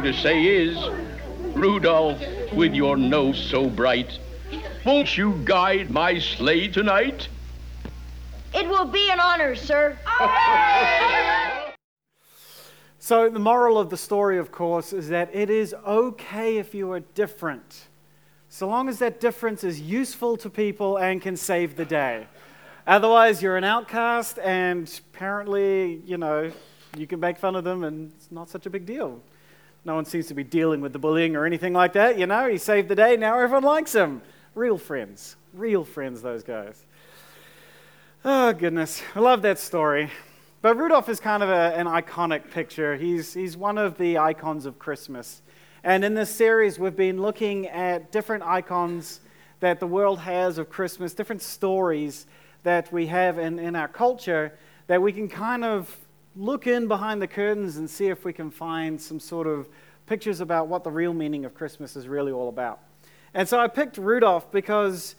trying 0.00 0.12
to 0.12 0.20
say 0.20 0.44
is, 0.44 0.76
Rudolph, 1.54 2.20
with 2.52 2.74
your 2.74 2.96
nose 2.96 3.38
so 3.38 3.70
bright, 3.70 4.18
won't 4.84 5.16
you 5.16 5.40
guide 5.44 5.88
my 5.88 6.18
sleigh 6.18 6.66
tonight? 6.66 7.28
It 8.52 8.66
will 8.66 8.86
be 8.86 9.08
an 9.10 9.20
honor, 9.20 9.54
sir. 9.54 9.96
So, 12.98 13.28
the 13.28 13.38
moral 13.38 13.78
of 13.78 13.90
the 13.90 13.98
story, 13.98 14.38
of 14.38 14.50
course, 14.50 14.94
is 14.94 15.10
that 15.10 15.28
it 15.34 15.50
is 15.50 15.74
okay 15.86 16.56
if 16.56 16.74
you 16.74 16.90
are 16.92 17.00
different, 17.00 17.88
so 18.48 18.66
long 18.66 18.88
as 18.88 18.98
that 19.00 19.20
difference 19.20 19.62
is 19.62 19.78
useful 19.78 20.38
to 20.38 20.48
people 20.48 20.96
and 20.96 21.20
can 21.20 21.36
save 21.36 21.76
the 21.76 21.84
day. 21.84 22.26
Otherwise, 22.86 23.42
you're 23.42 23.58
an 23.58 23.64
outcast, 23.64 24.38
and 24.38 24.90
apparently, 25.12 26.00
you 26.06 26.16
know, 26.16 26.50
you 26.96 27.06
can 27.06 27.20
make 27.20 27.36
fun 27.36 27.54
of 27.56 27.64
them, 27.64 27.84
and 27.84 28.10
it's 28.16 28.32
not 28.32 28.48
such 28.48 28.64
a 28.64 28.70
big 28.70 28.86
deal. 28.86 29.20
No 29.84 29.94
one 29.94 30.04
seems 30.04 30.26
to 30.28 30.34
be 30.34 30.44
dealing 30.44 30.80
with 30.80 30.92
the 30.92 30.98
bullying 30.98 31.36
or 31.36 31.44
anything 31.44 31.72
like 31.72 31.92
that. 31.92 32.18
You 32.18 32.26
know, 32.26 32.48
he 32.48 32.56
saved 32.56 32.88
the 32.88 32.94
day, 32.94 33.16
now 33.16 33.38
everyone 33.38 33.64
likes 33.64 33.94
him. 33.94 34.22
Real 34.54 34.78
friends. 34.78 35.36
Real 35.52 35.84
friends, 35.84 36.22
those 36.22 36.42
guys. 36.42 36.86
Oh, 38.24 38.52
goodness. 38.52 39.02
I 39.14 39.20
love 39.20 39.42
that 39.42 39.58
story. 39.58 40.10
But 40.62 40.78
Rudolph 40.78 41.10
is 41.10 41.20
kind 41.20 41.42
of 41.42 41.50
a, 41.50 41.76
an 41.76 41.86
iconic 41.86 42.50
picture. 42.50 42.96
He's, 42.96 43.34
he's 43.34 43.56
one 43.56 43.76
of 43.76 43.98
the 43.98 44.16
icons 44.16 44.64
of 44.64 44.78
Christmas. 44.78 45.42
And 45.82 46.02
in 46.02 46.14
this 46.14 46.30
series, 46.30 46.78
we've 46.78 46.96
been 46.96 47.20
looking 47.20 47.66
at 47.66 48.10
different 48.10 48.44
icons 48.44 49.20
that 49.60 49.80
the 49.80 49.86
world 49.86 50.20
has 50.20 50.56
of 50.56 50.70
Christmas, 50.70 51.12
different 51.12 51.42
stories 51.42 52.26
that 52.62 52.90
we 52.90 53.08
have 53.08 53.38
in, 53.38 53.58
in 53.58 53.76
our 53.76 53.88
culture 53.88 54.54
that 54.86 55.02
we 55.02 55.12
can 55.12 55.28
kind 55.28 55.64
of 55.64 55.94
look 56.36 56.66
in 56.66 56.88
behind 56.88 57.22
the 57.22 57.26
curtains 57.26 57.76
and 57.76 57.88
see 57.88 58.08
if 58.08 58.24
we 58.24 58.32
can 58.32 58.50
find 58.50 59.00
some 59.00 59.20
sort 59.20 59.46
of 59.46 59.68
pictures 60.06 60.40
about 60.40 60.68
what 60.68 60.84
the 60.84 60.90
real 60.90 61.14
meaning 61.14 61.44
of 61.44 61.54
Christmas 61.54 61.96
is 61.96 62.08
really 62.08 62.32
all 62.32 62.48
about. 62.48 62.80
And 63.32 63.48
so 63.48 63.58
I 63.58 63.68
picked 63.68 63.98
Rudolph 63.98 64.50
because 64.50 65.14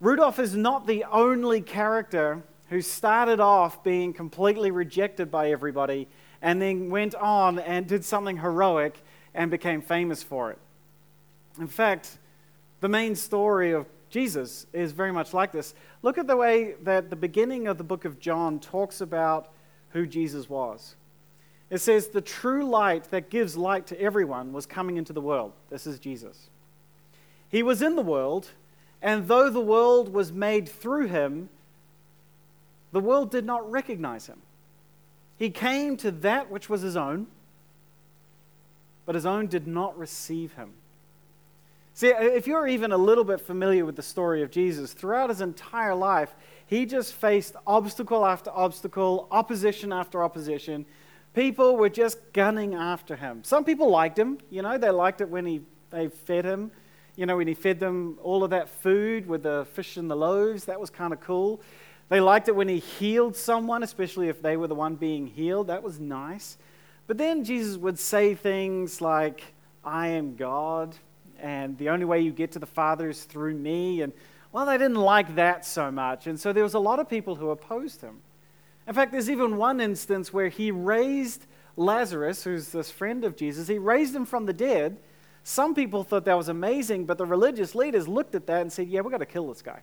Rudolph 0.00 0.38
is 0.38 0.56
not 0.56 0.86
the 0.86 1.04
only 1.04 1.60
character 1.60 2.42
who 2.70 2.80
started 2.80 3.40
off 3.40 3.84
being 3.84 4.12
completely 4.12 4.70
rejected 4.70 5.30
by 5.30 5.50
everybody 5.50 6.08
and 6.42 6.60
then 6.60 6.90
went 6.90 7.14
on 7.14 7.58
and 7.58 7.86
did 7.86 8.04
something 8.04 8.38
heroic 8.38 9.00
and 9.34 9.50
became 9.50 9.80
famous 9.80 10.22
for 10.22 10.50
it. 10.50 10.58
In 11.58 11.68
fact, 11.68 12.18
the 12.80 12.88
main 12.88 13.14
story 13.14 13.72
of 13.72 13.86
Jesus 14.10 14.66
is 14.72 14.92
very 14.92 15.12
much 15.12 15.32
like 15.32 15.52
this. 15.52 15.74
Look 16.02 16.18
at 16.18 16.26
the 16.26 16.36
way 16.36 16.74
that 16.82 17.10
the 17.10 17.16
beginning 17.16 17.66
of 17.66 17.78
the 17.78 17.84
book 17.84 18.04
of 18.04 18.18
John 18.18 18.60
talks 18.60 19.00
about 19.00 19.53
who 19.94 20.06
Jesus 20.06 20.50
was. 20.50 20.96
It 21.70 21.78
says, 21.78 22.08
The 22.08 22.20
true 22.20 22.66
light 22.66 23.10
that 23.10 23.30
gives 23.30 23.56
light 23.56 23.86
to 23.86 24.00
everyone 24.00 24.52
was 24.52 24.66
coming 24.66 24.98
into 24.98 25.14
the 25.14 25.22
world. 25.22 25.52
This 25.70 25.86
is 25.86 25.98
Jesus. 25.98 26.50
He 27.48 27.62
was 27.62 27.80
in 27.80 27.96
the 27.96 28.02
world, 28.02 28.50
and 29.00 29.26
though 29.26 29.48
the 29.48 29.60
world 29.60 30.12
was 30.12 30.30
made 30.32 30.68
through 30.68 31.06
him, 31.06 31.48
the 32.92 33.00
world 33.00 33.30
did 33.30 33.44
not 33.44 33.68
recognize 33.70 34.26
him. 34.26 34.42
He 35.36 35.50
came 35.50 35.96
to 35.98 36.10
that 36.10 36.50
which 36.50 36.68
was 36.68 36.82
his 36.82 36.96
own, 36.96 37.26
but 39.06 39.14
his 39.14 39.26
own 39.26 39.46
did 39.46 39.66
not 39.66 39.98
receive 39.98 40.54
him. 40.54 40.74
See, 41.96 42.08
if 42.08 42.48
you're 42.48 42.66
even 42.66 42.90
a 42.90 42.96
little 42.96 43.22
bit 43.22 43.40
familiar 43.40 43.84
with 43.84 43.94
the 43.94 44.02
story 44.02 44.42
of 44.42 44.50
Jesus, 44.50 44.92
throughout 44.92 45.30
his 45.30 45.40
entire 45.40 45.94
life, 45.94 46.34
he 46.66 46.86
just 46.86 47.14
faced 47.14 47.54
obstacle 47.68 48.26
after 48.26 48.50
obstacle, 48.50 49.28
opposition 49.30 49.92
after 49.92 50.24
opposition. 50.24 50.86
People 51.34 51.76
were 51.76 51.88
just 51.88 52.18
gunning 52.32 52.74
after 52.74 53.14
him. 53.14 53.44
Some 53.44 53.64
people 53.64 53.90
liked 53.90 54.18
him, 54.18 54.38
you 54.50 54.60
know, 54.60 54.76
they 54.76 54.90
liked 54.90 55.20
it 55.20 55.28
when 55.28 55.46
he, 55.46 55.60
they 55.90 56.08
fed 56.08 56.44
him. 56.44 56.72
You 57.14 57.26
know, 57.26 57.36
when 57.36 57.46
he 57.46 57.54
fed 57.54 57.78
them 57.78 58.18
all 58.24 58.42
of 58.42 58.50
that 58.50 58.68
food 58.68 59.28
with 59.28 59.44
the 59.44 59.64
fish 59.72 59.96
and 59.96 60.10
the 60.10 60.16
loaves, 60.16 60.64
that 60.64 60.80
was 60.80 60.90
kind 60.90 61.12
of 61.12 61.20
cool. 61.20 61.60
They 62.08 62.20
liked 62.20 62.48
it 62.48 62.56
when 62.56 62.66
he 62.66 62.80
healed 62.80 63.36
someone, 63.36 63.84
especially 63.84 64.28
if 64.28 64.42
they 64.42 64.56
were 64.56 64.66
the 64.66 64.74
one 64.74 64.96
being 64.96 65.28
healed. 65.28 65.68
That 65.68 65.84
was 65.84 66.00
nice. 66.00 66.58
But 67.06 67.18
then 67.18 67.44
Jesus 67.44 67.76
would 67.76 68.00
say 68.00 68.34
things 68.34 69.00
like, 69.00 69.54
I 69.84 70.08
am 70.08 70.34
God, 70.34 70.96
and 71.44 71.76
the 71.76 71.90
only 71.90 72.06
way 72.06 72.20
you 72.20 72.32
get 72.32 72.52
to 72.52 72.58
the 72.58 72.64
Father 72.66 73.10
is 73.10 73.24
through 73.24 73.54
me. 73.54 74.00
And 74.00 74.14
well, 74.50 74.64
they 74.64 74.78
didn't 74.78 74.96
like 74.96 75.34
that 75.34 75.66
so 75.66 75.90
much. 75.90 76.26
And 76.26 76.40
so 76.40 76.54
there 76.54 76.62
was 76.62 76.72
a 76.72 76.78
lot 76.78 77.00
of 77.00 77.08
people 77.08 77.34
who 77.34 77.50
opposed 77.50 78.00
him. 78.00 78.20
In 78.88 78.94
fact, 78.94 79.12
there's 79.12 79.28
even 79.28 79.58
one 79.58 79.78
instance 79.78 80.32
where 80.32 80.48
he 80.48 80.70
raised 80.70 81.44
Lazarus, 81.76 82.44
who's 82.44 82.70
this 82.70 82.90
friend 82.90 83.24
of 83.26 83.36
Jesus, 83.36 83.68
he 83.68 83.76
raised 83.76 84.16
him 84.16 84.24
from 84.24 84.46
the 84.46 84.54
dead. 84.54 84.96
Some 85.42 85.74
people 85.74 86.02
thought 86.02 86.24
that 86.24 86.36
was 86.36 86.48
amazing, 86.48 87.04
but 87.04 87.18
the 87.18 87.26
religious 87.26 87.74
leaders 87.74 88.08
looked 88.08 88.34
at 88.34 88.46
that 88.46 88.62
and 88.62 88.72
said, 88.72 88.88
Yeah, 88.88 89.02
we've 89.02 89.12
got 89.12 89.18
to 89.18 89.26
kill 89.26 89.48
this 89.48 89.60
guy. 89.60 89.80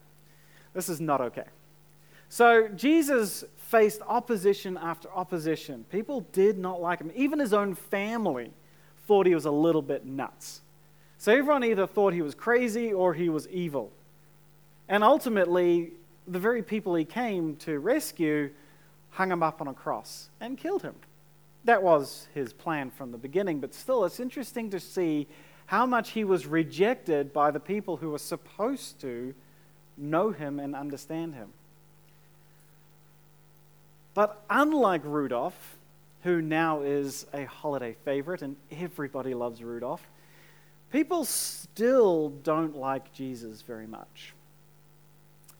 This 0.73 0.89
is 0.89 0.99
not 0.99 1.21
okay. 1.21 1.45
So 2.27 2.69
Jesus 2.69 3.43
faced 3.57 4.01
opposition 4.07 4.77
after 4.77 5.11
opposition. 5.11 5.85
People 5.91 6.21
did 6.31 6.57
not 6.57 6.81
like 6.81 6.99
him. 6.99 7.11
Even 7.13 7.37
his 7.37 7.53
own 7.53 7.75
family 7.75 8.49
thought 9.05 9.27
he 9.27 9.35
was 9.35 9.45
a 9.45 9.51
little 9.51 9.83
bit 9.83 10.05
nuts. 10.07 10.61
So 11.21 11.31
everyone 11.31 11.63
either 11.63 11.85
thought 11.85 12.13
he 12.13 12.23
was 12.23 12.33
crazy 12.33 12.91
or 12.91 13.13
he 13.13 13.29
was 13.29 13.47
evil. 13.49 13.91
And 14.89 15.03
ultimately, 15.03 15.91
the 16.27 16.39
very 16.39 16.63
people 16.63 16.95
he 16.95 17.05
came 17.05 17.57
to 17.57 17.77
rescue 17.77 18.49
hung 19.11 19.31
him 19.31 19.43
up 19.43 19.61
on 19.61 19.67
a 19.67 19.73
cross 19.75 20.29
and 20.39 20.57
killed 20.57 20.81
him. 20.81 20.95
That 21.63 21.83
was 21.83 22.27
his 22.33 22.53
plan 22.53 22.89
from 22.89 23.11
the 23.11 23.19
beginning, 23.19 23.59
but 23.59 23.75
still, 23.75 24.03
it's 24.03 24.19
interesting 24.19 24.71
to 24.71 24.79
see 24.79 25.27
how 25.67 25.85
much 25.85 26.09
he 26.09 26.23
was 26.23 26.47
rejected 26.47 27.31
by 27.31 27.51
the 27.51 27.59
people 27.59 27.97
who 27.97 28.09
were 28.09 28.17
supposed 28.17 28.99
to 29.01 29.35
know 29.97 30.31
him 30.31 30.59
and 30.59 30.75
understand 30.75 31.35
him. 31.35 31.49
But 34.15 34.43
unlike 34.49 35.05
Rudolph, 35.05 35.77
who 36.23 36.41
now 36.41 36.81
is 36.81 37.27
a 37.31 37.45
holiday 37.45 37.95
favorite 38.05 38.41
and 38.41 38.55
everybody 38.71 39.35
loves 39.35 39.61
Rudolph, 39.61 40.01
people 40.91 41.25
still 41.25 42.29
don't 42.43 42.75
like 42.75 43.13
Jesus 43.13 43.61
very 43.61 43.87
much. 43.87 44.33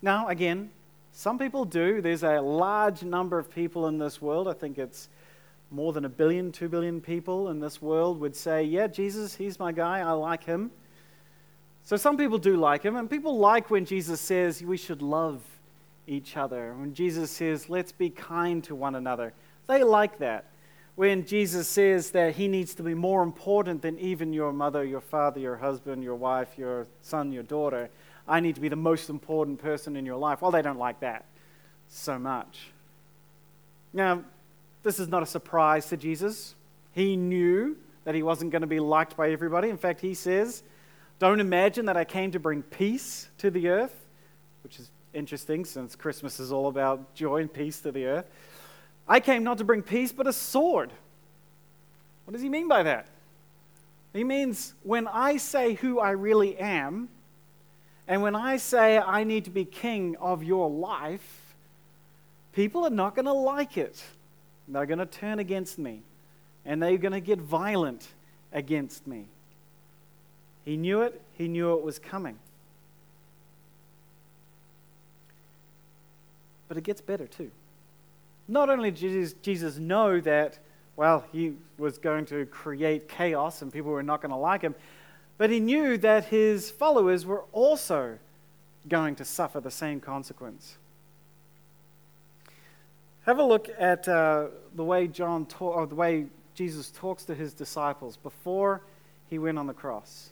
Now, 0.01 0.27
again, 0.27 0.69
some 1.11 1.37
people 1.37 1.65
do. 1.65 2.01
There's 2.01 2.23
a 2.23 2.41
large 2.41 3.03
number 3.03 3.37
of 3.37 3.53
people 3.53 3.87
in 3.87 3.97
this 3.97 4.21
world. 4.21 4.47
I 4.47 4.53
think 4.53 4.77
it's 4.77 5.09
more 5.69 5.93
than 5.93 6.05
a 6.05 6.09
billion, 6.09 6.51
two 6.51 6.67
billion 6.67 6.99
people 6.99 7.49
in 7.49 7.59
this 7.59 7.81
world 7.81 8.19
would 8.19 8.35
say, 8.35 8.63
Yeah, 8.63 8.87
Jesus, 8.87 9.35
he's 9.35 9.59
my 9.59 9.71
guy. 9.71 9.99
I 9.99 10.11
like 10.11 10.43
him. 10.43 10.71
So 11.83 11.97
some 11.97 12.17
people 12.17 12.37
do 12.37 12.57
like 12.57 12.83
him, 12.83 12.95
and 12.95 13.09
people 13.09 13.37
like 13.37 13.69
when 13.69 13.85
Jesus 13.85 14.21
says 14.21 14.61
we 14.61 14.77
should 14.77 15.01
love 15.01 15.41
each 16.07 16.37
other. 16.37 16.75
When 16.77 16.93
Jesus 16.93 17.31
says, 17.31 17.69
Let's 17.69 17.91
be 17.91 18.09
kind 18.09 18.63
to 18.65 18.75
one 18.75 18.95
another, 18.95 19.33
they 19.67 19.83
like 19.83 20.17
that. 20.19 20.45
When 20.95 21.25
Jesus 21.25 21.67
says 21.67 22.11
that 22.11 22.35
he 22.35 22.47
needs 22.47 22.75
to 22.75 22.83
be 22.83 22.93
more 22.93 23.23
important 23.23 23.81
than 23.81 23.97
even 23.99 24.33
your 24.33 24.51
mother, 24.51 24.83
your 24.83 25.01
father, 25.01 25.39
your 25.39 25.55
husband, 25.55 26.03
your 26.03 26.15
wife, 26.15 26.49
your 26.57 26.87
son, 27.01 27.31
your 27.31 27.43
daughter, 27.43 27.89
I 28.27 28.39
need 28.39 28.55
to 28.55 28.61
be 28.61 28.69
the 28.69 28.75
most 28.75 29.09
important 29.09 29.59
person 29.59 29.95
in 29.95 30.05
your 30.05 30.17
life. 30.17 30.41
Well, 30.41 30.51
they 30.51 30.61
don't 30.61 30.77
like 30.77 30.99
that 30.99 31.25
so 31.87 32.19
much. 32.19 32.71
Now, 33.93 34.23
this 34.83 34.99
is 34.99 35.07
not 35.07 35.23
a 35.23 35.25
surprise 35.25 35.87
to 35.87 35.97
Jesus. 35.97 36.55
He 36.93 37.15
knew 37.15 37.77
that 38.03 38.15
he 38.15 38.23
wasn't 38.23 38.51
going 38.51 38.61
to 38.61 38.67
be 38.67 38.79
liked 38.79 39.15
by 39.15 39.31
everybody. 39.31 39.69
In 39.69 39.77
fact, 39.77 40.01
he 40.01 40.13
says, 40.13 40.63
Don't 41.19 41.39
imagine 41.39 41.85
that 41.85 41.97
I 41.97 42.03
came 42.03 42.31
to 42.31 42.39
bring 42.39 42.63
peace 42.63 43.29
to 43.37 43.51
the 43.51 43.69
earth, 43.69 43.95
which 44.63 44.79
is 44.79 44.89
interesting 45.13 45.65
since 45.65 45.95
Christmas 45.95 46.39
is 46.39 46.51
all 46.51 46.67
about 46.67 47.13
joy 47.13 47.41
and 47.41 47.53
peace 47.53 47.79
to 47.81 47.91
the 47.91 48.05
earth. 48.05 48.25
I 49.07 49.19
came 49.19 49.43
not 49.43 49.57
to 49.57 49.63
bring 49.63 49.81
peace, 49.81 50.11
but 50.11 50.27
a 50.27 50.33
sword. 50.33 50.91
What 52.25 52.33
does 52.33 52.41
he 52.41 52.49
mean 52.49 52.67
by 52.67 52.83
that? 52.83 53.07
He 54.13 54.23
means 54.23 54.73
when 54.83 55.07
I 55.07 55.37
say 55.37 55.73
who 55.73 55.99
I 55.99 56.11
really 56.11 56.57
am, 56.57 57.09
and 58.07 58.21
when 58.21 58.35
I 58.35 58.57
say 58.57 58.97
I 58.97 59.23
need 59.23 59.45
to 59.45 59.51
be 59.51 59.63
king 59.63 60.15
of 60.17 60.43
your 60.43 60.69
life, 60.69 61.55
people 62.51 62.85
are 62.85 62.89
not 62.89 63.15
going 63.15 63.25
to 63.25 63.33
like 63.33 63.77
it. 63.77 64.03
They're 64.67 64.85
going 64.85 64.99
to 64.99 65.05
turn 65.05 65.39
against 65.39 65.77
me, 65.77 66.01
and 66.65 66.81
they're 66.81 66.97
going 66.97 67.13
to 67.13 67.21
get 67.21 67.39
violent 67.39 68.07
against 68.53 69.07
me. 69.07 69.25
He 70.65 70.77
knew 70.77 71.01
it, 71.01 71.21
he 71.37 71.47
knew 71.47 71.73
it 71.73 71.81
was 71.81 71.99
coming. 71.99 72.37
But 76.67 76.77
it 76.77 76.83
gets 76.83 77.01
better 77.01 77.27
too. 77.27 77.51
Not 78.51 78.69
only 78.69 78.91
did 78.91 79.41
Jesus 79.41 79.77
know 79.77 80.19
that, 80.19 80.59
well, 80.97 81.23
he 81.31 81.53
was 81.77 81.97
going 81.97 82.25
to 82.25 82.45
create 82.47 83.07
chaos 83.07 83.61
and 83.61 83.71
people 83.71 83.91
were 83.91 84.03
not 84.03 84.21
going 84.21 84.31
to 84.31 84.35
like 84.35 84.61
him, 84.61 84.75
but 85.37 85.49
he 85.49 85.61
knew 85.61 85.97
that 85.99 86.25
his 86.25 86.69
followers 86.69 87.25
were 87.25 87.45
also 87.53 88.19
going 88.89 89.15
to 89.15 89.23
suffer 89.23 89.61
the 89.61 89.71
same 89.71 90.01
consequence. 90.01 90.75
Have 93.25 93.39
a 93.39 93.43
look 93.43 93.69
at 93.79 94.05
uh, 94.09 94.47
the 94.75 94.83
way 94.83 95.07
John 95.07 95.45
ta- 95.45 95.69
or 95.69 95.87
the 95.87 95.95
way 95.95 96.25
Jesus 96.53 96.91
talks 96.91 97.23
to 97.23 97.33
his 97.33 97.53
disciples 97.53 98.17
before 98.17 98.81
he 99.29 99.39
went 99.39 99.59
on 99.59 99.67
the 99.67 99.73
cross. 99.73 100.31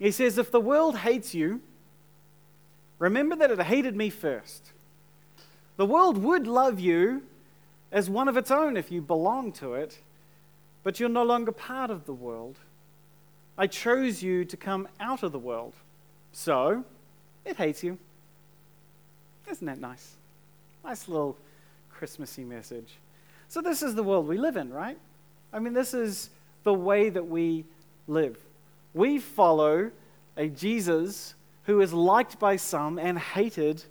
He 0.00 0.10
says, 0.10 0.36
If 0.36 0.50
the 0.50 0.60
world 0.60 0.96
hates 0.96 1.32
you, 1.32 1.60
remember 2.98 3.36
that 3.36 3.52
it 3.52 3.60
hated 3.60 3.94
me 3.94 4.10
first. 4.10 4.72
The 5.78 5.86
world 5.86 6.18
would 6.18 6.48
love 6.48 6.80
you 6.80 7.22
as 7.92 8.10
one 8.10 8.26
of 8.26 8.36
its 8.36 8.50
own 8.50 8.76
if 8.76 8.90
you 8.90 9.00
belong 9.00 9.52
to 9.52 9.74
it, 9.74 9.98
but 10.82 10.98
you're 10.98 11.08
no 11.08 11.22
longer 11.22 11.52
part 11.52 11.88
of 11.88 12.04
the 12.04 12.12
world. 12.12 12.56
I 13.56 13.68
chose 13.68 14.20
you 14.20 14.44
to 14.44 14.56
come 14.56 14.88
out 14.98 15.22
of 15.22 15.30
the 15.30 15.38
world, 15.38 15.74
so 16.32 16.84
it 17.44 17.56
hates 17.56 17.84
you. 17.84 17.96
Isn't 19.48 19.66
that 19.66 19.78
nice? 19.78 20.16
Nice 20.84 21.06
little 21.06 21.36
Christmassy 21.92 22.42
message. 22.42 22.94
So, 23.48 23.60
this 23.60 23.80
is 23.80 23.94
the 23.94 24.02
world 24.02 24.26
we 24.26 24.36
live 24.36 24.56
in, 24.56 24.72
right? 24.72 24.98
I 25.52 25.60
mean, 25.60 25.74
this 25.74 25.94
is 25.94 26.30
the 26.64 26.74
way 26.74 27.08
that 27.08 27.28
we 27.28 27.64
live. 28.08 28.36
We 28.94 29.20
follow 29.20 29.92
a 30.36 30.48
Jesus 30.48 31.34
who 31.66 31.80
is 31.80 31.92
liked 31.92 32.40
by 32.40 32.56
some 32.56 32.98
and 32.98 33.16
hated 33.16 33.84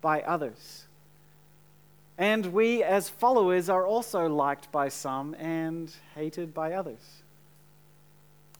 by 0.00 0.22
others. 0.22 0.87
And 2.18 2.46
we, 2.46 2.82
as 2.82 3.08
followers, 3.08 3.68
are 3.68 3.86
also 3.86 4.28
liked 4.28 4.72
by 4.72 4.88
some 4.88 5.34
and 5.38 5.90
hated 6.16 6.52
by 6.52 6.72
others. 6.72 7.22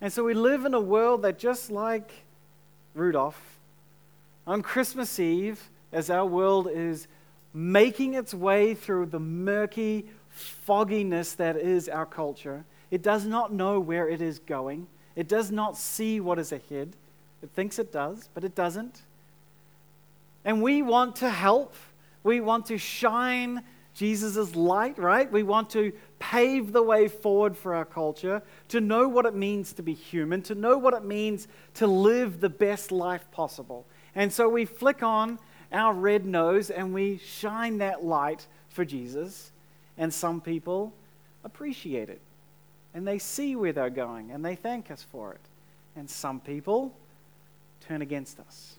And 0.00 0.12
so 0.12 0.22
we 0.22 0.32
live 0.32 0.64
in 0.64 0.75
a 0.75 0.81
world 0.81 1.22
that, 1.22 1.40
just 1.40 1.69
like 1.69 2.12
Rudolph, 2.94 3.58
on 4.46 4.62
Christmas 4.62 5.19
Eve, 5.19 5.69
as 5.93 6.08
our 6.08 6.25
world 6.25 6.69
is 6.72 7.08
making 7.52 8.14
its 8.14 8.32
way 8.32 8.75
through 8.75 9.06
the 9.06 9.19
murky 9.19 10.06
fogginess 10.28 11.34
that 11.34 11.56
is 11.56 11.88
our 11.88 12.06
culture, 12.06 12.64
it 12.93 13.02
does 13.02 13.26
not 13.26 13.52
know 13.52 13.81
where 13.81 14.08
it 14.08 14.22
is 14.22 14.38
going. 14.38 14.87
It 15.16 15.26
does 15.26 15.50
not 15.50 15.76
see 15.76 16.20
what 16.20 16.38
is 16.38 16.52
ahead. 16.52 16.94
It 17.43 17.50
thinks 17.50 17.81
it 17.81 17.93
does, 17.93 18.28
but 18.34 18.44
it 18.44 18.55
doesn't. 18.55 19.02
And 20.44 20.62
we 20.62 20.81
want 20.81 21.16
to 21.16 21.28
help 21.28 21.75
we 22.23 22.41
want 22.41 22.67
to 22.67 22.79
shine 22.79 23.62
Jesus' 23.94 24.55
light, 24.55 24.97
right? 24.99 25.31
We 25.31 25.43
want 25.43 25.70
to 25.70 25.93
pave 26.19 26.73
the 26.73 26.82
way 26.82 27.09
forward 27.09 27.56
for 27.56 27.75
our 27.75 27.85
culture, 27.85 28.43
to 28.69 28.81
know 28.81 29.09
what 29.09 29.26
it 29.26 29.35
means 29.35 29.73
to 29.75 29.82
be 29.82 29.94
human, 29.94 30.43
to 30.43 30.55
know 30.55 30.79
what 30.79 30.94
it 30.94 31.05
means 31.05 31.49
to 31.75 31.87
live 31.87 32.41
the 32.41 32.49
best 32.49 32.93
life 32.93 33.29
possible. 33.32 33.87
And 34.15 34.32
so 34.32 34.49
we 34.49 34.65
flick 34.65 35.03
on 35.03 35.38
our 35.73 35.93
red 35.93 36.26
nose 36.26 36.70
and 36.70 36.94
we 36.94 37.19
shine 37.19 37.79
that 37.79 38.05
light 38.05 38.47
for 38.69 38.85
Jesus. 38.85 39.50
And 39.97 40.15
some 40.15 40.41
people 40.41 40.93
appreciate 41.44 42.09
it. 42.09 42.20
And 42.94 43.06
they 43.06 43.19
see 43.19 43.56
where 43.56 43.73
they're 43.73 43.91
going 43.91 44.31
and 44.31 44.44
they 44.44 44.55
thank 44.55 44.91
us 44.91 45.03
for 45.03 45.32
it. 45.32 45.41
And 45.97 46.09
some 46.09 46.41
people 46.41 46.94
turn 47.81 48.03
against 48.03 48.38
us. 48.38 48.76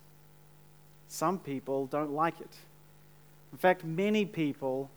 Some 1.09 1.39
people 1.39 1.87
don't 1.87 2.11
like 2.11 2.39
it. 2.39 2.55
In 3.51 3.57
fact, 3.57 3.83
many 3.83 4.25
people 4.25 4.89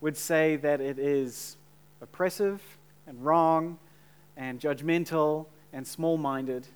would 0.00 0.16
say 0.16 0.56
that 0.56 0.80
it 0.80 0.98
is 0.98 1.56
oppressive 2.00 2.62
and 3.06 3.24
wrong 3.24 3.78
and 4.36 4.60
judgmental 4.60 5.46
and 5.72 5.86
small 5.86 6.16
minded 6.16 6.66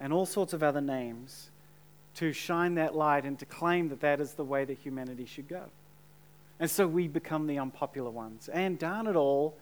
and 0.00 0.12
all 0.12 0.26
sorts 0.26 0.52
of 0.52 0.62
other 0.62 0.80
names 0.80 1.50
to 2.16 2.32
shine 2.32 2.74
that 2.74 2.94
light 2.94 3.24
and 3.24 3.38
to 3.38 3.46
claim 3.46 3.88
that 3.88 4.00
that 4.00 4.20
is 4.20 4.32
the 4.32 4.44
way 4.44 4.64
that 4.64 4.78
humanity 4.78 5.26
should 5.26 5.48
go. 5.48 5.62
And 6.60 6.70
so 6.70 6.86
we 6.86 7.08
become 7.08 7.46
the 7.46 7.58
unpopular 7.58 8.10
ones. 8.10 8.48
And 8.52 8.78
darn 8.78 9.06
it 9.06 9.16
all, 9.16 9.56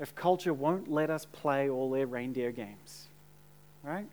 if 0.00 0.14
culture 0.14 0.54
won't 0.54 0.90
let 0.90 1.10
us 1.10 1.26
play 1.26 1.68
all 1.68 1.90
their 1.90 2.06
reindeer 2.06 2.50
games. 2.50 3.08
Right? 3.82 4.06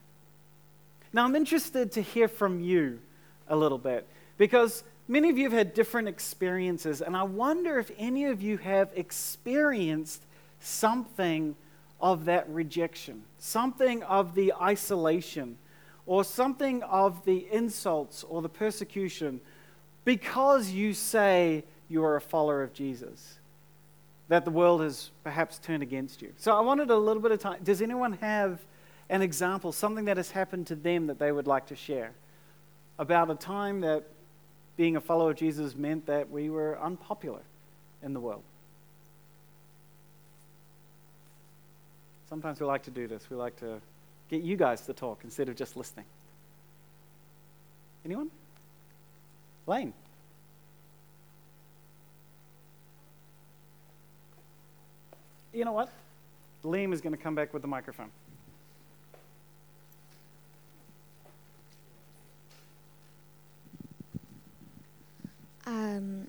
Now, 1.13 1.23
I'm 1.23 1.35
interested 1.35 1.91
to 1.93 2.01
hear 2.01 2.27
from 2.27 2.59
you 2.59 2.99
a 3.47 3.55
little 3.55 3.77
bit 3.77 4.05
because 4.37 4.83
Many 5.07 5.29
of 5.29 5.37
you 5.37 5.43
have 5.43 5.53
had 5.53 5.73
different 5.73 6.07
experiences, 6.07 7.01
and 7.01 7.15
I 7.15 7.23
wonder 7.23 7.77
if 7.77 7.91
any 7.97 8.25
of 8.25 8.41
you 8.41 8.57
have 8.57 8.91
experienced 8.95 10.23
something 10.59 11.55
of 12.01 12.25
that 12.25 12.49
rejection, 12.49 13.23
something 13.37 14.01
of 14.03 14.33
the 14.33 14.53
isolation, 14.61 15.57
or 16.05 16.23
something 16.23 16.83
of 16.83 17.23
the 17.25 17.47
insults 17.51 18.23
or 18.23 18.41
the 18.41 18.49
persecution 18.49 19.41
because 20.03 20.69
you 20.69 20.93
say 20.93 21.63
you 21.89 22.03
are 22.03 22.15
a 22.15 22.21
follower 22.21 22.61
of 22.61 22.73
Jesus, 22.73 23.39
that 24.27 24.45
the 24.45 24.51
world 24.51 24.81
has 24.81 25.11
perhaps 25.23 25.57
turned 25.57 25.83
against 25.83 26.21
you. 26.21 26.31
So 26.37 26.55
I 26.55 26.61
wanted 26.61 26.91
a 26.91 26.97
little 26.97 27.21
bit 27.21 27.31
of 27.31 27.39
time. 27.39 27.59
Does 27.63 27.81
anyone 27.81 28.13
have 28.13 28.59
an 29.09 29.21
example, 29.21 29.71
something 29.71 30.05
that 30.05 30.17
has 30.17 30.31
happened 30.31 30.67
to 30.67 30.75
them 30.75 31.07
that 31.07 31.19
they 31.19 31.31
would 31.31 31.47
like 31.47 31.67
to 31.67 31.75
share? 31.75 32.11
About 32.97 33.29
a 33.29 33.35
time 33.35 33.81
that 33.81 34.03
being 34.77 34.95
a 34.95 35.01
follower 35.01 35.31
of 35.31 35.37
Jesus 35.37 35.75
meant 35.75 36.05
that 36.07 36.29
we 36.29 36.49
were 36.49 36.77
unpopular 36.81 37.41
in 38.03 38.13
the 38.13 38.19
world. 38.19 38.43
Sometimes 42.29 42.59
we 42.59 42.65
like 42.65 42.83
to 42.83 42.91
do 42.91 43.07
this. 43.07 43.29
We 43.29 43.37
like 43.37 43.55
to 43.59 43.79
get 44.29 44.41
you 44.41 44.57
guys 44.57 44.81
to 44.81 44.93
talk 44.93 45.21
instead 45.23 45.47
of 45.47 45.55
just 45.55 45.77
listening. 45.77 46.05
Anyone? 48.03 48.29
Lane. 49.67 49.93
You 55.53 55.63
know 55.63 55.71
what? 55.71 55.89
Liam 56.63 56.91
is 56.91 56.99
going 56.99 57.15
to 57.15 57.21
come 57.21 57.35
back 57.35 57.53
with 57.53 57.61
the 57.61 57.67
microphone. 57.67 58.11
Um, 65.65 66.27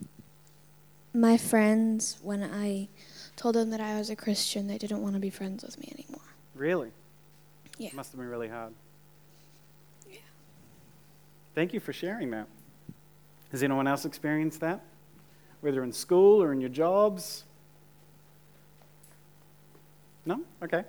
my 1.37 1.39
friends, 1.39 2.17
when 2.23 2.43
I 2.43 2.89
told 3.37 3.57
them 3.57 3.69
that 3.69 3.79
I 3.79 3.99
was 3.99 4.09
a 4.09 4.17
Christian, 4.17 4.69
they 4.69 4.79
didn't 4.79 5.03
want 5.03 5.17
to 5.17 5.21
be 5.21 5.29
friends 5.29 5.63
with 5.63 5.79
me 5.79 5.93
anymore. 5.93 6.25
Really? 6.55 6.89
Yeah. 7.77 7.89
It 7.89 7.95
must 7.95 8.11
have 8.13 8.19
been 8.19 8.31
really 8.31 8.49
hard. 8.49 8.73
Yeah. 10.11 10.17
Thank 11.55 11.75
you 11.75 11.81
for 11.81 11.93
sharing 11.93 12.31
that. 12.31 12.47
Has 13.53 13.63
anyone 13.63 13.87
else 13.87 14.07
experienced 14.07 14.61
that? 14.61 14.81
Whether 15.61 15.85
in 15.85 15.93
school 15.93 16.43
or 16.43 16.55
in 16.55 16.61
your 16.63 16.71
jobs? 16.71 17.45
No? 20.25 20.41
Okay. 20.63 20.85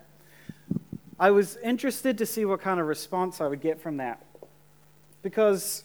I 1.19 1.31
was 1.31 1.57
interested 1.57 2.17
to 2.19 2.25
see 2.25 2.45
what 2.45 2.61
kind 2.61 2.79
of 2.79 2.87
response 2.87 3.41
I 3.41 3.47
would 3.47 3.59
get 3.59 3.81
from 3.81 3.97
that. 3.97 4.23
Because 5.23 5.83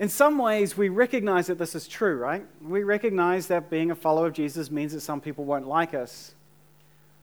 in 0.00 0.08
some 0.08 0.38
ways, 0.38 0.78
we 0.78 0.88
recognize 0.88 1.48
that 1.48 1.58
this 1.58 1.74
is 1.74 1.86
true, 1.86 2.16
right? 2.16 2.46
We 2.62 2.84
recognize 2.84 3.48
that 3.48 3.68
being 3.68 3.90
a 3.90 3.94
follower 3.94 4.28
of 4.28 4.32
Jesus 4.32 4.70
means 4.70 4.94
that 4.94 5.02
some 5.02 5.20
people 5.20 5.44
won't 5.44 5.68
like 5.68 5.92
us. 5.92 6.34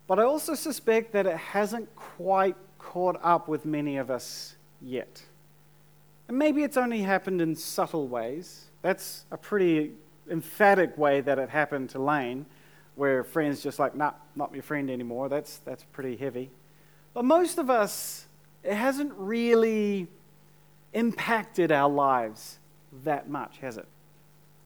But 0.06 0.20
I 0.20 0.24
also 0.24 0.54
suspect 0.54 1.12
that 1.14 1.26
it 1.26 1.38
hasn't 1.38 1.94
quite 1.96 2.56
caught 2.78 3.20
up 3.24 3.48
with 3.48 3.66
many 3.66 3.98
of 3.98 4.12
us 4.12 4.58
yet. 4.80 5.24
And 6.28 6.38
maybe 6.38 6.62
it's 6.62 6.78
only 6.78 7.00
happened 7.00 7.42
in 7.42 7.56
subtle 7.56 8.08
ways. 8.08 8.66
That's 8.84 9.26
a 9.32 9.38
pretty 9.38 9.94
emphatic 10.30 10.96
way 11.00 11.22
that 11.22 11.40
it 11.40 11.50
happened 11.50 11.90
to 11.90 12.00
Lane, 12.00 12.46
where 12.94 13.24
friends 13.24 13.64
just 13.64 13.80
like, 13.80 13.96
nah, 13.96 14.12
not 14.36 14.54
your 14.54 14.62
friend 14.62 14.92
anymore. 14.92 15.30
That's, 15.30 15.58
that's 15.66 15.84
pretty 15.94 16.16
heavy. 16.16 16.52
But 17.16 17.26
most 17.26 17.58
of 17.58 17.72
us, 17.72 18.28
it 18.64 18.76
hasn't 18.76 19.14
really 19.16 20.08
impacted 20.94 21.72
our 21.72 21.90
lives 21.90 22.60
that 23.04 23.30
much, 23.30 23.58
has 23.60 23.77
it? 23.77 23.86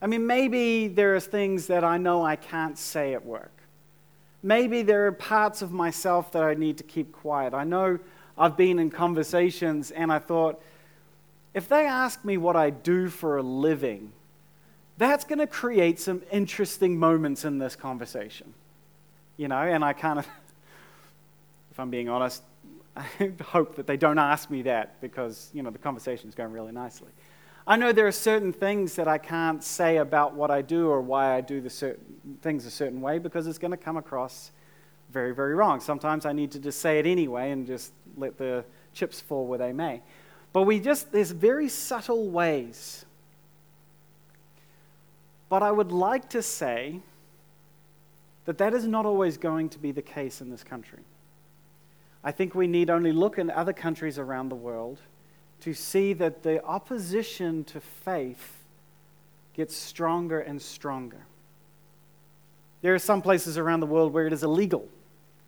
I 0.01 0.07
mean, 0.07 0.25
maybe 0.25 0.88
there 0.88 1.15
are 1.15 1.19
things 1.19 1.67
that 1.67 1.83
I 1.83 1.97
know 1.97 2.25
I 2.25 2.35
can't 2.35 2.77
say 2.77 3.13
at 3.13 3.25
work. 3.25 3.51
Maybe 4.43 4.81
there 4.81 5.05
are 5.05 5.11
parts 5.11 5.61
of 5.61 5.71
myself 5.71 6.31
that 6.31 6.43
I 6.43 6.55
need 6.55 6.77
to 6.77 6.83
keep 6.83 7.11
quiet. 7.11 7.53
I 7.53 7.63
know 7.63 8.00
I've 8.38 8.57
been 8.57 8.79
in 8.79 8.89
conversations 8.89 9.91
and 9.91 10.11
I 10.11 10.17
thought, 10.17 10.61
if 11.53 11.67
they 11.67 11.85
ask 11.85 12.23
me 12.25 12.38
what 12.38 12.55
I 12.55 12.71
do 12.71 13.09
for 13.09 13.38
a 13.38 13.43
living, 13.43 14.11
that's 14.97 15.23
going 15.23 15.39
to 15.39 15.47
create 15.47 16.00
some 16.00 16.23
interesting 16.31 16.97
moments 16.97 17.45
in 17.45 17.59
this 17.59 17.75
conversation. 17.75 18.53
You 19.38 19.47
know, 19.47 19.57
and 19.57 19.83
I 19.83 19.93
kind 19.93 20.19
of, 20.19 20.27
if 21.71 21.79
I'm 21.79 21.91
being 21.91 22.09
honest, 22.09 22.41
I 22.97 23.31
hope 23.43 23.75
that 23.75 23.85
they 23.85 23.97
don't 23.97 24.19
ask 24.19 24.50
me 24.50 24.63
that 24.63 25.00
because, 25.01 25.50
you 25.53 25.61
know, 25.61 25.69
the 25.69 25.77
conversation 25.77 26.29
is 26.29 26.35
going 26.35 26.51
really 26.51 26.71
nicely. 26.71 27.09
I 27.68 27.75
know 27.77 27.91
there 27.91 28.08
are 28.08 28.12
certain 28.12 28.51
things 28.51 28.96
that 28.96 29.08
I 29.08 29.18
can't 29.18 29.63
say 29.63 29.98
about 29.98 30.34
what 30.34 30.50
I 30.50 30.62
do 30.62 30.89
or 30.89 31.00
why 31.00 31.36
I 31.36 31.41
do 31.41 31.62
the 31.62 31.70
certain 31.70 32.38
things 32.41 32.65
a 32.65 32.72
certain 32.72 33.01
way 33.01 33.20
because 33.20 33.46
it's 33.46 33.60
going 33.60 33.72
to 33.72 33.77
come 33.77 33.98
across 33.98 34.51
very, 35.12 35.34
very 35.34 35.53
wrong. 35.53 35.80
Sometimes 35.80 36.25
I 36.25 36.34
need 36.34 36.51
to 36.51 36.60
just 36.60 36.80
say 36.80 36.98
it 36.98 37.06
anyway 37.06 37.51
and 37.51 37.68
just 37.68 37.94
let 38.18 38.38
the 38.38 38.65
chips 38.94 39.22
fall 39.22 39.46
where 39.46 39.60
they 39.60 39.74
may. 39.74 40.01
But 40.53 40.63
we 40.63 40.80
just, 40.80 41.12
there's 41.12 41.32
very 41.32 41.70
subtle 41.70 42.30
ways. 42.30 43.06
But 45.50 45.62
I 45.62 45.72
would 45.72 45.91
like 45.91 46.30
to 46.30 46.41
say 46.41 47.00
that 48.46 48.58
that 48.58 48.74
is 48.74 48.88
not 48.88 49.06
always 49.06 49.38
going 49.38 49.70
to 49.70 49.80
be 49.80 49.91
the 49.91 50.01
case 50.01 50.41
in 50.41 50.50
this 50.50 50.63
country. 50.63 51.00
I 52.24 52.32
think 52.32 52.56
we 52.56 52.68
need 52.68 52.89
only 52.89 53.12
look 53.12 53.38
in 53.38 53.51
other 53.51 53.74
countries 53.74 54.18
around 54.18 54.50
the 54.50 54.56
world 54.56 55.00
to 55.62 55.74
see 55.74 56.13
that 56.13 56.44
the 56.44 56.63
opposition 56.63 57.63
to 57.65 57.80
faith 57.80 58.63
gets 59.53 59.75
stronger 59.75 60.39
and 60.39 60.62
stronger. 60.62 61.25
There 62.82 62.96
are 62.96 63.00
some 63.00 63.22
places 63.22 63.58
around 63.58 63.80
the 63.80 63.86
world 63.86 64.12
where 64.12 64.25
it 64.25 64.34
is 64.34 64.44
illegal 64.44 64.88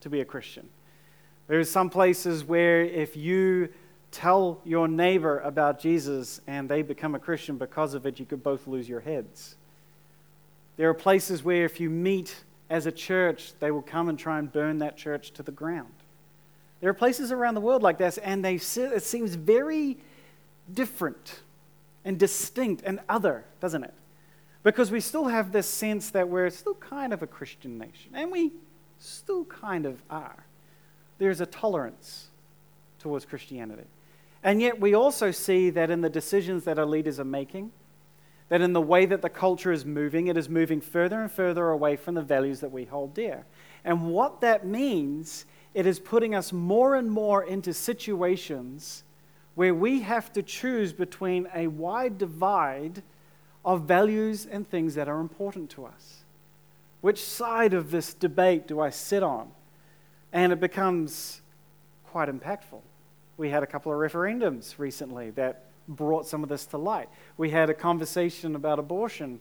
to 0.01 0.09
be 0.09 0.21
a 0.21 0.25
Christian. 0.25 0.69
There 1.47 1.59
are 1.59 1.63
some 1.63 1.89
places 1.89 2.43
where 2.43 2.81
if 2.81 3.17
you 3.17 3.69
tell 4.11 4.61
your 4.63 4.87
neighbor 4.87 5.39
about 5.39 5.79
Jesus 5.79 6.39
and 6.45 6.69
they 6.69 6.83
become 6.83 7.15
a 7.15 7.19
Christian 7.19 7.57
because 7.57 7.95
of 7.95 8.05
it, 8.05 8.19
you 8.19 8.25
could 8.25 8.43
both 8.43 8.67
lose 8.67 8.87
your 8.87 8.99
heads. 8.99 9.55
There 10.77 10.89
are 10.89 10.93
places 10.93 11.43
where 11.43 11.65
if 11.65 11.79
you 11.79 11.89
meet 11.89 12.43
as 12.69 12.85
a 12.85 12.91
church, 12.91 13.53
they 13.59 13.71
will 13.71 13.81
come 13.81 14.09
and 14.09 14.17
try 14.17 14.39
and 14.39 14.51
burn 14.51 14.79
that 14.79 14.95
church 14.95 15.31
to 15.31 15.43
the 15.43 15.51
ground. 15.51 15.93
There 16.83 16.89
are 16.89 16.93
places 16.93 17.31
around 17.31 17.53
the 17.53 17.61
world 17.61 17.81
like 17.81 17.97
this, 17.97 18.17
and 18.17 18.43
they, 18.43 18.55
it 18.55 19.03
seems 19.03 19.35
very 19.35 19.99
different 20.73 21.39
and 22.03 22.19
distinct 22.19 22.83
and 22.85 22.99
other, 23.07 23.45
doesn't 23.61 23.85
it? 23.85 23.93
Because 24.63 24.91
we 24.91 24.99
still 24.99 25.29
have 25.29 25.53
this 25.53 25.65
sense 25.65 26.09
that 26.09 26.27
we're 26.27 26.49
still 26.49 26.73
kind 26.73 27.13
of 27.13 27.21
a 27.21 27.27
Christian 27.27 27.77
nation, 27.77 28.11
and 28.13 28.33
we 28.33 28.51
still 28.99 29.45
kind 29.45 29.85
of 29.85 30.03
are. 30.09 30.43
There's 31.19 31.39
a 31.39 31.45
tolerance 31.45 32.27
towards 32.99 33.23
Christianity. 33.23 33.87
And 34.43 34.61
yet, 34.61 34.77
we 34.77 34.93
also 34.93 35.31
see 35.31 35.69
that 35.69 35.89
in 35.89 36.01
the 36.01 36.09
decisions 36.09 36.65
that 36.65 36.77
our 36.77 36.85
leaders 36.85 37.17
are 37.17 37.23
making, 37.23 37.71
that 38.49 38.59
in 38.59 38.73
the 38.73 38.81
way 38.81 39.05
that 39.05 39.21
the 39.21 39.29
culture 39.29 39.71
is 39.71 39.85
moving, 39.85 40.27
it 40.27 40.35
is 40.35 40.49
moving 40.49 40.81
further 40.81 41.21
and 41.21 41.31
further 41.31 41.69
away 41.69 41.95
from 41.95 42.15
the 42.15 42.21
values 42.21 42.59
that 42.59 42.73
we 42.73 42.83
hold 42.83 43.13
dear. 43.13 43.45
And 43.85 44.09
what 44.09 44.41
that 44.41 44.65
means, 44.65 45.45
it 45.73 45.85
is 45.85 45.99
putting 45.99 46.35
us 46.35 46.53
more 46.53 46.95
and 46.95 47.09
more 47.09 47.43
into 47.43 47.73
situations 47.73 49.03
where 49.55 49.73
we 49.73 50.01
have 50.01 50.31
to 50.33 50.43
choose 50.43 50.93
between 50.93 51.47
a 51.53 51.67
wide 51.67 52.17
divide 52.17 53.03
of 53.65 53.83
values 53.83 54.45
and 54.45 54.67
things 54.67 54.95
that 54.95 55.07
are 55.07 55.19
important 55.19 55.69
to 55.71 55.85
us. 55.85 56.23
Which 57.01 57.23
side 57.23 57.73
of 57.73 57.91
this 57.91 58.13
debate 58.13 58.67
do 58.67 58.79
I 58.79 58.89
sit 58.89 59.23
on? 59.23 59.51
And 60.31 60.51
it 60.51 60.59
becomes 60.59 61.41
quite 62.07 62.29
impactful. 62.29 62.81
We 63.37 63.49
had 63.49 63.63
a 63.63 63.67
couple 63.67 63.91
of 63.91 63.97
referendums 63.97 64.77
recently 64.77 65.31
that 65.31 65.65
brought 65.87 66.27
some 66.27 66.43
of 66.43 66.49
this 66.49 66.65
to 66.67 66.77
light. 66.77 67.09
We 67.37 67.49
had 67.49 67.69
a 67.69 67.73
conversation 67.73 68.55
about 68.55 68.79
abortion 68.79 69.39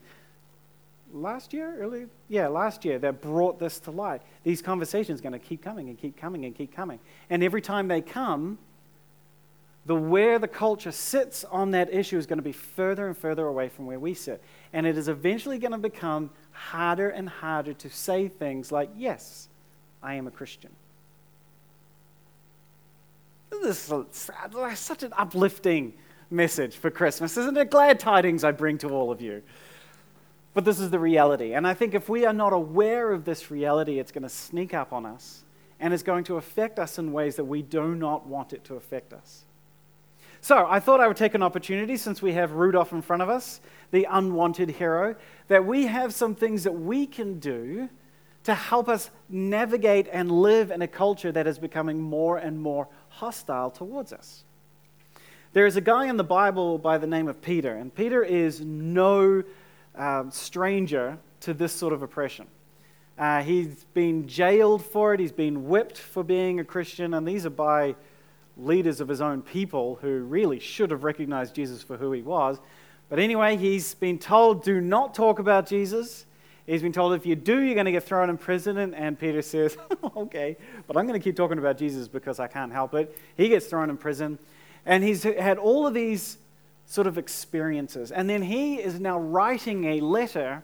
last 1.12 1.52
year, 1.52 1.76
early, 1.78 2.06
yeah, 2.28 2.48
last 2.48 2.84
year 2.84 2.98
that 2.98 3.20
brought 3.20 3.58
this 3.58 3.78
to 3.80 3.90
light. 3.90 4.22
These 4.44 4.62
conversations 4.62 5.20
are 5.20 5.22
going 5.22 5.32
to 5.32 5.38
keep 5.38 5.62
coming 5.62 5.88
and 5.88 5.98
keep 5.98 6.16
coming 6.16 6.44
and 6.44 6.54
keep 6.54 6.74
coming. 6.74 6.98
And 7.30 7.42
every 7.42 7.60
time 7.60 7.88
they 7.88 8.00
come, 8.00 8.58
the 9.84 9.94
where 9.94 10.38
the 10.38 10.48
culture 10.48 10.92
sits 10.92 11.44
on 11.44 11.72
that 11.72 11.92
issue 11.92 12.16
is 12.16 12.26
going 12.26 12.38
to 12.38 12.42
be 12.42 12.52
further 12.52 13.06
and 13.08 13.16
further 13.16 13.46
away 13.46 13.68
from 13.68 13.86
where 13.86 13.98
we 13.98 14.14
sit. 14.14 14.42
And 14.72 14.86
it 14.86 14.96
is 14.96 15.08
eventually 15.08 15.58
going 15.58 15.72
to 15.72 15.78
become 15.78 16.30
harder 16.52 17.10
and 17.10 17.28
harder 17.28 17.74
to 17.74 17.90
say 17.90 18.28
things 18.28 18.70
like, 18.70 18.90
Yes, 18.96 19.48
I 20.02 20.14
am 20.14 20.26
a 20.26 20.30
Christian. 20.30 20.70
This 23.50 23.90
is 23.90 24.78
such 24.78 25.02
an 25.02 25.12
uplifting 25.16 25.92
message 26.30 26.76
for 26.76 26.90
Christmas. 26.90 27.36
Isn't 27.36 27.56
it 27.56 27.70
glad 27.70 28.00
tidings 28.00 28.44
I 28.44 28.50
bring 28.52 28.78
to 28.78 28.88
all 28.88 29.10
of 29.10 29.20
you? 29.20 29.42
But 30.54 30.64
this 30.64 30.78
is 30.78 30.90
the 30.90 30.98
reality. 30.98 31.54
And 31.54 31.66
I 31.66 31.74
think 31.74 31.94
if 31.94 32.08
we 32.08 32.26
are 32.26 32.32
not 32.32 32.52
aware 32.52 33.12
of 33.12 33.24
this 33.24 33.50
reality, 33.50 33.98
it's 33.98 34.12
going 34.12 34.22
to 34.22 34.28
sneak 34.28 34.74
up 34.74 34.92
on 34.92 35.06
us 35.06 35.44
and 35.80 35.92
it's 35.92 36.02
going 36.02 36.24
to 36.24 36.36
affect 36.36 36.78
us 36.78 36.98
in 36.98 37.12
ways 37.12 37.36
that 37.36 37.44
we 37.44 37.62
do 37.62 37.94
not 37.94 38.26
want 38.26 38.52
it 38.52 38.62
to 38.64 38.74
affect 38.76 39.12
us. 39.12 39.44
So 40.40 40.66
I 40.68 40.80
thought 40.80 41.00
I 41.00 41.08
would 41.08 41.16
take 41.16 41.34
an 41.34 41.42
opportunity, 41.42 41.96
since 41.96 42.20
we 42.20 42.32
have 42.32 42.52
Rudolph 42.52 42.92
in 42.92 43.00
front 43.00 43.22
of 43.22 43.28
us, 43.28 43.60
the 43.92 44.06
unwanted 44.10 44.70
hero, 44.70 45.14
that 45.48 45.64
we 45.64 45.86
have 45.86 46.12
some 46.12 46.34
things 46.34 46.64
that 46.64 46.72
we 46.72 47.06
can 47.06 47.38
do 47.38 47.88
to 48.44 48.54
help 48.54 48.88
us 48.88 49.10
navigate 49.28 50.08
and 50.12 50.30
live 50.30 50.72
in 50.72 50.82
a 50.82 50.88
culture 50.88 51.30
that 51.30 51.46
is 51.46 51.58
becoming 51.58 52.00
more 52.00 52.38
and 52.38 52.60
more 52.60 52.88
hostile 53.08 53.70
towards 53.70 54.12
us. 54.12 54.42
There 55.52 55.66
is 55.66 55.76
a 55.76 55.80
guy 55.80 56.06
in 56.06 56.16
the 56.16 56.24
Bible 56.24 56.78
by 56.78 56.98
the 56.98 57.06
name 57.06 57.28
of 57.28 57.40
Peter, 57.40 57.76
and 57.76 57.94
Peter 57.94 58.24
is 58.24 58.60
no 58.60 59.44
um, 59.96 60.30
stranger 60.30 61.18
to 61.40 61.54
this 61.54 61.72
sort 61.72 61.92
of 61.92 62.02
oppression. 62.02 62.46
Uh, 63.18 63.42
he's 63.42 63.84
been 63.94 64.26
jailed 64.26 64.84
for 64.84 65.14
it, 65.14 65.20
he's 65.20 65.32
been 65.32 65.68
whipped 65.68 65.98
for 65.98 66.24
being 66.24 66.60
a 66.60 66.64
Christian, 66.64 67.14
and 67.14 67.26
these 67.26 67.44
are 67.44 67.50
by 67.50 67.94
leaders 68.56 69.00
of 69.00 69.08
his 69.08 69.20
own 69.20 69.42
people 69.42 69.98
who 70.00 70.20
really 70.22 70.58
should 70.58 70.90
have 70.90 71.04
recognized 71.04 71.54
Jesus 71.54 71.82
for 71.82 71.96
who 71.96 72.12
he 72.12 72.22
was. 72.22 72.58
But 73.08 73.18
anyway, 73.18 73.56
he's 73.56 73.94
been 73.94 74.18
told, 74.18 74.64
do 74.64 74.80
not 74.80 75.14
talk 75.14 75.38
about 75.38 75.66
Jesus. 75.66 76.26
He's 76.66 76.82
been 76.82 76.92
told, 76.92 77.14
if 77.14 77.26
you 77.26 77.34
do, 77.34 77.60
you're 77.60 77.74
going 77.74 77.86
to 77.86 77.92
get 77.92 78.04
thrown 78.04 78.30
in 78.30 78.38
prison. 78.38 78.78
And 78.94 79.18
Peter 79.18 79.42
says, 79.42 79.76
okay, 80.16 80.56
but 80.86 80.96
I'm 80.96 81.06
going 81.06 81.20
to 81.20 81.22
keep 81.22 81.36
talking 81.36 81.58
about 81.58 81.76
Jesus 81.76 82.08
because 82.08 82.40
I 82.40 82.46
can't 82.46 82.72
help 82.72 82.94
it. 82.94 83.16
He 83.36 83.48
gets 83.48 83.66
thrown 83.66 83.90
in 83.90 83.96
prison. 83.96 84.38
And 84.86 85.04
he's 85.04 85.22
had 85.22 85.58
all 85.58 85.86
of 85.86 85.94
these 85.94 86.38
sort 86.86 87.06
of 87.06 87.18
experiences. 87.18 88.10
And 88.12 88.28
then 88.28 88.42
he 88.42 88.76
is 88.76 89.00
now 89.00 89.18
writing 89.18 89.84
a 89.84 90.00
letter 90.00 90.62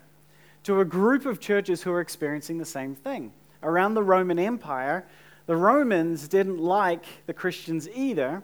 to 0.65 0.81
a 0.81 0.85
group 0.85 1.25
of 1.27 1.41
churches 1.41 1.83
who 1.83 1.93
are 1.93 2.01
experiencing 2.01 2.59
the 2.59 2.65
same 2.65 2.95
thing. 2.95 3.33
Around 3.63 3.95
the 3.95 4.03
Roman 4.03 4.39
Empire, 4.39 5.07
the 5.47 5.57
Romans 5.57 6.29
didn't 6.29 6.59
like 6.59 7.05
the 7.27 7.33
Christians 7.33 7.89
either. 7.95 8.43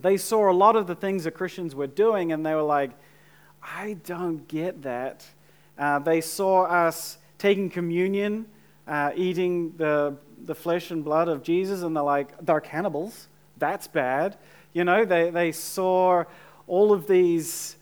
They 0.00 0.16
saw 0.16 0.50
a 0.50 0.52
lot 0.52 0.76
of 0.76 0.86
the 0.86 0.94
things 0.94 1.24
the 1.24 1.30
Christians 1.30 1.74
were 1.74 1.88
doing 1.88 2.32
and 2.32 2.46
they 2.46 2.54
were 2.54 2.62
like, 2.62 2.92
I 3.62 3.96
don't 4.04 4.46
get 4.46 4.82
that. 4.82 5.26
Uh, 5.76 5.98
they 5.98 6.20
saw 6.20 6.64
us 6.64 7.18
taking 7.38 7.70
communion, 7.70 8.46
uh, 8.86 9.12
eating 9.16 9.76
the, 9.76 10.16
the 10.44 10.54
flesh 10.54 10.90
and 10.90 11.04
blood 11.04 11.28
of 11.28 11.42
Jesus, 11.42 11.82
and 11.82 11.94
they're 11.96 12.02
like, 12.02 12.44
they're 12.44 12.60
cannibals. 12.60 13.28
That's 13.56 13.86
bad. 13.88 14.36
You 14.72 14.84
know, 14.84 15.04
they, 15.04 15.30
they 15.30 15.52
saw 15.52 16.24
all 16.68 16.92
of 16.92 17.06
these 17.06 17.76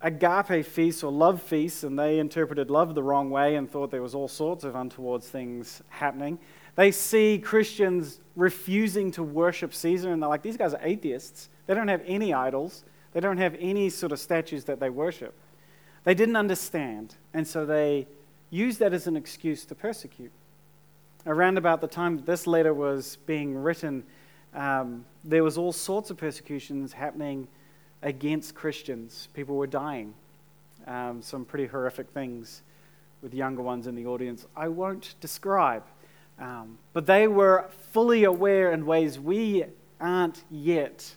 agape 0.00 0.64
feasts 0.64 1.02
or 1.02 1.10
love 1.10 1.42
feasts, 1.42 1.82
and 1.82 1.98
they 1.98 2.18
interpreted 2.18 2.70
love 2.70 2.94
the 2.94 3.02
wrong 3.02 3.30
way 3.30 3.56
and 3.56 3.70
thought 3.70 3.90
there 3.90 4.02
was 4.02 4.14
all 4.14 4.28
sorts 4.28 4.64
of 4.64 4.74
untoward 4.74 5.22
things 5.22 5.82
happening. 5.88 6.38
They 6.76 6.92
see 6.92 7.40
Christians 7.42 8.20
refusing 8.36 9.10
to 9.12 9.22
worship 9.22 9.74
Caesar, 9.74 10.12
and 10.12 10.22
they're 10.22 10.28
like, 10.28 10.42
these 10.42 10.56
guys 10.56 10.74
are 10.74 10.80
atheists. 10.82 11.48
They 11.66 11.74
don't 11.74 11.88
have 11.88 12.02
any 12.06 12.32
idols, 12.32 12.84
they 13.12 13.20
don't 13.20 13.38
have 13.38 13.56
any 13.58 13.90
sort 13.90 14.12
of 14.12 14.20
statues 14.20 14.64
that 14.64 14.78
they 14.78 14.90
worship. 14.90 15.34
They 16.04 16.14
didn't 16.14 16.36
understand, 16.36 17.16
and 17.34 17.46
so 17.46 17.66
they 17.66 18.06
used 18.50 18.78
that 18.78 18.94
as 18.94 19.06
an 19.06 19.16
excuse 19.16 19.64
to 19.66 19.74
persecute. 19.74 20.30
Around 21.26 21.58
about 21.58 21.80
the 21.80 21.88
time 21.88 22.16
that 22.16 22.26
this 22.26 22.46
letter 22.46 22.72
was 22.72 23.16
being 23.26 23.56
written, 23.56 24.04
um, 24.54 25.04
there 25.24 25.44
was 25.44 25.58
all 25.58 25.72
sorts 25.72 26.10
of 26.10 26.16
persecutions 26.16 26.92
happening 26.92 27.48
against 28.02 28.54
Christians. 28.54 29.28
People 29.34 29.56
were 29.56 29.66
dying. 29.66 30.14
Um, 30.86 31.20
some 31.22 31.44
pretty 31.44 31.66
horrific 31.66 32.08
things 32.10 32.62
with 33.22 33.34
younger 33.34 33.62
ones 33.62 33.86
in 33.86 33.94
the 33.94 34.06
audience. 34.06 34.46
I 34.56 34.68
won't 34.68 35.14
describe. 35.20 35.82
Um, 36.38 36.78
but 36.92 37.06
they 37.06 37.26
were 37.26 37.66
fully 37.90 38.24
aware 38.24 38.72
in 38.72 38.86
ways 38.86 39.18
we 39.18 39.64
aren't 40.00 40.42
yet 40.50 41.14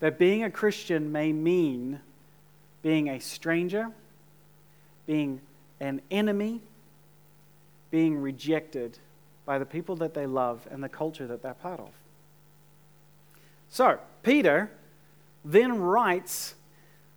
that 0.00 0.18
being 0.18 0.42
a 0.42 0.50
Christian 0.50 1.12
may 1.12 1.32
mean 1.32 2.00
being 2.82 3.08
a 3.08 3.20
stranger, 3.20 3.90
being 5.06 5.40
an 5.78 6.00
enemy, 6.10 6.60
being 7.90 8.18
rejected 8.18 8.98
by 9.44 9.58
the 9.58 9.66
people 9.66 9.96
that 9.96 10.14
they 10.14 10.26
love 10.26 10.66
and 10.70 10.82
the 10.82 10.88
culture 10.88 11.26
that 11.26 11.42
they're 11.42 11.54
part 11.54 11.80
of. 11.80 11.90
So, 13.68 13.98
Peter 14.22 14.70
then 15.44 15.78
writes 15.80 16.54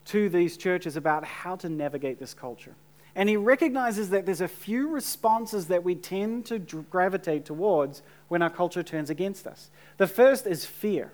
to 0.05 0.29
these 0.29 0.57
churches 0.57 0.95
about 0.95 1.23
how 1.23 1.55
to 1.57 1.69
navigate 1.69 2.19
this 2.19 2.33
culture. 2.33 2.75
And 3.15 3.29
he 3.29 3.37
recognizes 3.37 4.09
that 4.09 4.25
there's 4.25 4.41
a 4.41 4.47
few 4.47 4.89
responses 4.89 5.67
that 5.67 5.83
we 5.83 5.95
tend 5.95 6.45
to 6.47 6.59
gravitate 6.59 7.45
towards 7.45 8.01
when 8.27 8.41
our 8.41 8.49
culture 8.49 8.81
turns 8.81 9.09
against 9.09 9.45
us. 9.45 9.69
The 9.97 10.07
first 10.07 10.47
is 10.47 10.65
fear. 10.65 11.11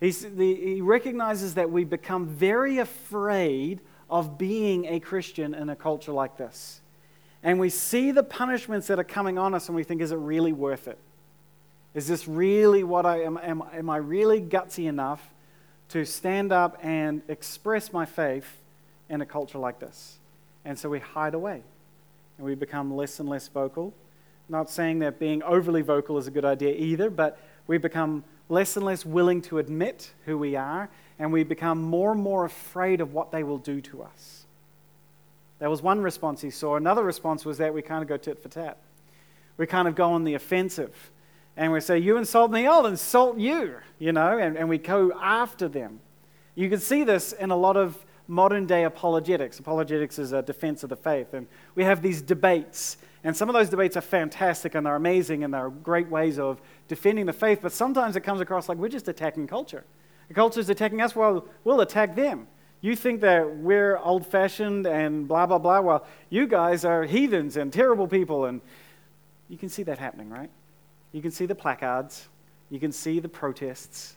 He's, 0.00 0.22
he 0.22 0.80
recognizes 0.80 1.54
that 1.54 1.70
we 1.70 1.84
become 1.84 2.26
very 2.26 2.78
afraid 2.78 3.80
of 4.08 4.38
being 4.38 4.86
a 4.86 5.00
Christian 5.00 5.54
in 5.54 5.68
a 5.68 5.76
culture 5.76 6.12
like 6.12 6.38
this. 6.38 6.80
And 7.42 7.60
we 7.60 7.68
see 7.68 8.10
the 8.10 8.22
punishments 8.22 8.86
that 8.86 8.98
are 8.98 9.04
coming 9.04 9.38
on 9.38 9.54
us 9.54 9.68
and 9.68 9.76
we 9.76 9.84
think, 9.84 10.00
is 10.00 10.12
it 10.12 10.16
really 10.16 10.52
worth 10.52 10.88
it? 10.88 10.98
Is 11.94 12.06
this 12.06 12.26
really 12.26 12.82
what 12.84 13.04
I 13.04 13.22
am? 13.22 13.38
Am, 13.38 13.62
am 13.72 13.90
I 13.90 13.98
really 13.98 14.40
gutsy 14.40 14.86
enough 14.86 15.34
to 15.90 16.04
stand 16.04 16.52
up 16.52 16.78
and 16.82 17.22
express 17.28 17.92
my 17.92 18.04
faith 18.04 18.58
in 19.08 19.20
a 19.20 19.26
culture 19.26 19.58
like 19.58 19.78
this? 19.80 20.18
And 20.64 20.78
so 20.78 20.88
we 20.88 21.00
hide 21.00 21.34
away. 21.34 21.62
and 22.38 22.46
we 22.46 22.54
become 22.54 22.94
less 22.94 23.18
and 23.20 23.28
less 23.28 23.48
vocal. 23.48 23.92
Not 24.48 24.70
saying 24.70 25.00
that 25.00 25.18
being 25.18 25.42
overly 25.42 25.82
vocal 25.82 26.16
is 26.16 26.26
a 26.26 26.30
good 26.30 26.44
idea 26.44 26.74
either, 26.74 27.10
but 27.10 27.38
we 27.66 27.76
become 27.78 28.24
less 28.48 28.76
and 28.76 28.86
less 28.86 29.04
willing 29.04 29.42
to 29.42 29.58
admit 29.58 30.10
who 30.24 30.38
we 30.38 30.56
are, 30.56 30.88
and 31.18 31.32
we 31.32 31.44
become 31.44 31.82
more 31.82 32.12
and 32.12 32.20
more 32.20 32.44
afraid 32.44 33.00
of 33.00 33.12
what 33.12 33.30
they 33.30 33.42
will 33.42 33.58
do 33.58 33.80
to 33.82 34.02
us. 34.02 34.46
That 35.58 35.68
was 35.68 35.82
one 35.82 36.00
response 36.00 36.40
he 36.40 36.50
saw. 36.50 36.76
Another 36.76 37.02
response 37.02 37.44
was 37.44 37.58
that 37.58 37.74
we 37.74 37.82
kind 37.82 38.02
of 38.02 38.08
go 38.08 38.16
tit 38.16 38.40
for 38.40 38.48
tat. 38.48 38.78
We 39.56 39.66
kind 39.66 39.88
of 39.88 39.96
go 39.96 40.12
on 40.12 40.24
the 40.24 40.34
offensive. 40.34 41.10
And 41.58 41.72
we 41.72 41.80
say, 41.80 41.98
You 41.98 42.16
insult 42.16 42.52
me, 42.52 42.66
I'll 42.68 42.86
insult 42.86 43.36
you, 43.36 43.74
you 43.98 44.12
know, 44.12 44.38
and, 44.38 44.56
and 44.56 44.68
we 44.68 44.78
go 44.78 45.12
after 45.20 45.66
them. 45.68 45.98
You 46.54 46.70
can 46.70 46.78
see 46.78 47.02
this 47.02 47.32
in 47.32 47.50
a 47.50 47.56
lot 47.56 47.76
of 47.76 48.06
modern 48.28 48.64
day 48.64 48.84
apologetics. 48.84 49.58
Apologetics 49.58 50.20
is 50.20 50.32
a 50.32 50.40
defense 50.40 50.84
of 50.84 50.90
the 50.90 50.96
faith. 50.96 51.34
And 51.34 51.48
we 51.74 51.82
have 51.82 52.00
these 52.00 52.22
debates. 52.22 52.98
And 53.24 53.36
some 53.36 53.48
of 53.48 53.54
those 53.54 53.68
debates 53.68 53.96
are 53.96 54.02
fantastic 54.02 54.76
and 54.76 54.86
they're 54.86 54.94
amazing 54.94 55.42
and 55.42 55.52
they're 55.52 55.70
great 55.70 56.08
ways 56.08 56.38
of 56.38 56.60
defending 56.86 57.26
the 57.26 57.32
faith. 57.32 57.58
But 57.60 57.72
sometimes 57.72 58.14
it 58.14 58.20
comes 58.20 58.40
across 58.40 58.68
like 58.68 58.78
we're 58.78 58.88
just 58.88 59.08
attacking 59.08 59.48
culture. 59.48 59.84
The 60.28 60.34
culture 60.34 60.60
is 60.60 60.70
attacking 60.70 61.00
us, 61.00 61.16
well, 61.16 61.44
we'll 61.64 61.80
attack 61.80 62.14
them. 62.14 62.46
You 62.82 62.94
think 62.94 63.20
that 63.22 63.56
we're 63.56 63.96
old 63.96 64.24
fashioned 64.24 64.86
and 64.86 65.26
blah, 65.26 65.46
blah, 65.46 65.58
blah. 65.58 65.80
Well, 65.80 66.06
you 66.30 66.46
guys 66.46 66.84
are 66.84 67.02
heathens 67.02 67.56
and 67.56 67.72
terrible 67.72 68.06
people. 68.06 68.44
And 68.44 68.60
you 69.48 69.58
can 69.58 69.68
see 69.68 69.82
that 69.84 69.98
happening, 69.98 70.30
right? 70.30 70.50
You 71.18 71.22
can 71.22 71.32
see 71.32 71.46
the 71.46 71.54
placards, 71.56 72.28
you 72.70 72.78
can 72.78 72.92
see 72.92 73.18
the 73.18 73.28
protests, 73.28 74.14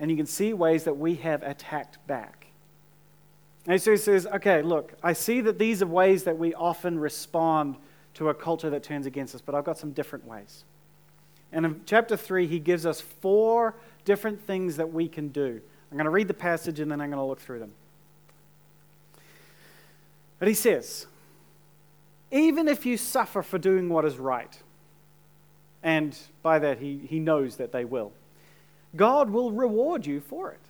and 0.00 0.10
you 0.10 0.16
can 0.16 0.26
see 0.26 0.52
ways 0.52 0.82
that 0.82 0.94
we 0.94 1.14
have 1.14 1.44
attacked 1.44 2.04
back. 2.08 2.48
And 3.68 3.80
so 3.80 3.92
he 3.92 3.96
says, 3.96 4.26
okay, 4.26 4.60
look, 4.60 4.94
I 5.00 5.12
see 5.12 5.42
that 5.42 5.60
these 5.60 5.80
are 5.80 5.86
ways 5.86 6.24
that 6.24 6.36
we 6.36 6.52
often 6.54 6.98
respond 6.98 7.76
to 8.14 8.30
a 8.30 8.34
culture 8.34 8.68
that 8.68 8.82
turns 8.82 9.06
against 9.06 9.32
us, 9.32 9.40
but 9.40 9.54
I've 9.54 9.62
got 9.62 9.78
some 9.78 9.92
different 9.92 10.26
ways. 10.26 10.64
And 11.52 11.64
in 11.64 11.82
chapter 11.86 12.16
3, 12.16 12.48
he 12.48 12.58
gives 12.58 12.84
us 12.84 13.00
four 13.00 13.76
different 14.04 14.40
things 14.40 14.76
that 14.76 14.92
we 14.92 15.06
can 15.06 15.28
do. 15.28 15.60
I'm 15.92 15.96
going 15.96 16.04
to 16.06 16.10
read 16.10 16.26
the 16.26 16.34
passage 16.34 16.80
and 16.80 16.90
then 16.90 17.00
I'm 17.00 17.10
going 17.10 17.22
to 17.22 17.24
look 17.24 17.38
through 17.38 17.60
them. 17.60 17.74
But 20.40 20.48
he 20.48 20.54
says, 20.54 21.06
even 22.32 22.66
if 22.66 22.84
you 22.84 22.96
suffer 22.96 23.40
for 23.40 23.56
doing 23.56 23.88
what 23.88 24.04
is 24.04 24.18
right, 24.18 24.60
and 25.82 26.16
by 26.42 26.58
that 26.58 26.78
he, 26.78 26.98
he 27.08 27.18
knows 27.18 27.56
that 27.56 27.72
they 27.72 27.84
will, 27.84 28.12
God 28.96 29.30
will 29.30 29.52
reward 29.52 30.06
you 30.06 30.20
for 30.20 30.50
it. 30.50 30.60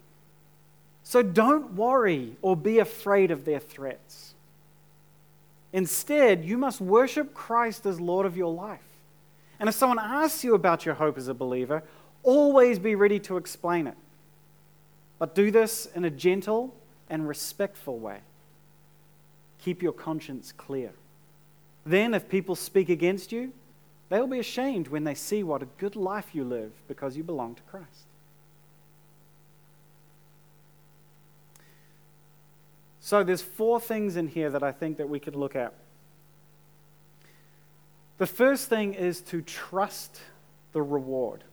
So 1.02 1.22
don't 1.22 1.74
worry 1.74 2.36
or 2.42 2.56
be 2.56 2.78
afraid 2.78 3.30
of 3.30 3.44
their 3.44 3.58
threats. 3.58 4.34
Instead, 5.72 6.44
you 6.44 6.58
must 6.58 6.80
worship 6.80 7.32
Christ 7.32 7.86
as 7.86 8.00
Lord 8.00 8.26
of 8.26 8.36
your 8.36 8.52
life. 8.52 8.80
And 9.58 9.68
if 9.68 9.74
someone 9.74 9.98
asks 9.98 10.42
you 10.42 10.54
about 10.54 10.84
your 10.84 10.94
hope 10.94 11.16
as 11.16 11.28
a 11.28 11.34
believer, 11.34 11.82
always 12.22 12.78
be 12.78 12.94
ready 12.94 13.18
to 13.20 13.36
explain 13.36 13.86
it. 13.86 13.96
But 15.18 15.34
do 15.34 15.50
this 15.50 15.86
in 15.94 16.04
a 16.04 16.10
gentle 16.10 16.74
and 17.08 17.28
respectful 17.28 17.98
way. 17.98 18.20
Keep 19.62 19.82
your 19.82 19.92
conscience 19.92 20.52
clear. 20.52 20.92
Then, 21.84 22.14
if 22.14 22.28
people 22.28 22.54
speak 22.56 22.88
against 22.88 23.32
you, 23.32 23.52
they 24.10 24.20
will 24.20 24.26
be 24.26 24.40
ashamed 24.40 24.88
when 24.88 25.04
they 25.04 25.14
see 25.14 25.42
what 25.42 25.62
a 25.62 25.66
good 25.78 25.96
life 25.96 26.34
you 26.34 26.44
live 26.44 26.72
because 26.88 27.16
you 27.16 27.22
belong 27.22 27.54
to 27.54 27.62
Christ. 27.62 28.06
So 32.98 33.22
there's 33.22 33.40
four 33.40 33.80
things 33.80 34.16
in 34.16 34.28
here 34.28 34.50
that 34.50 34.62
I 34.62 34.72
think 34.72 34.98
that 34.98 35.08
we 35.08 35.20
could 35.20 35.36
look 35.36 35.56
at. 35.56 35.72
The 38.18 38.26
first 38.26 38.68
thing 38.68 38.94
is 38.94 39.20
to 39.22 39.42
trust 39.42 40.20
the 40.72 40.82
reward. 40.82 41.44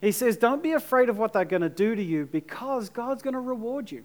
He 0.00 0.12
says, 0.12 0.36
Don't 0.36 0.62
be 0.62 0.72
afraid 0.72 1.08
of 1.08 1.18
what 1.18 1.32
they're 1.32 1.44
going 1.44 1.62
to 1.62 1.68
do 1.68 1.94
to 1.94 2.02
you 2.02 2.26
because 2.26 2.90
God's 2.90 3.22
going 3.22 3.34
to 3.34 3.40
reward 3.40 3.90
you. 3.90 4.04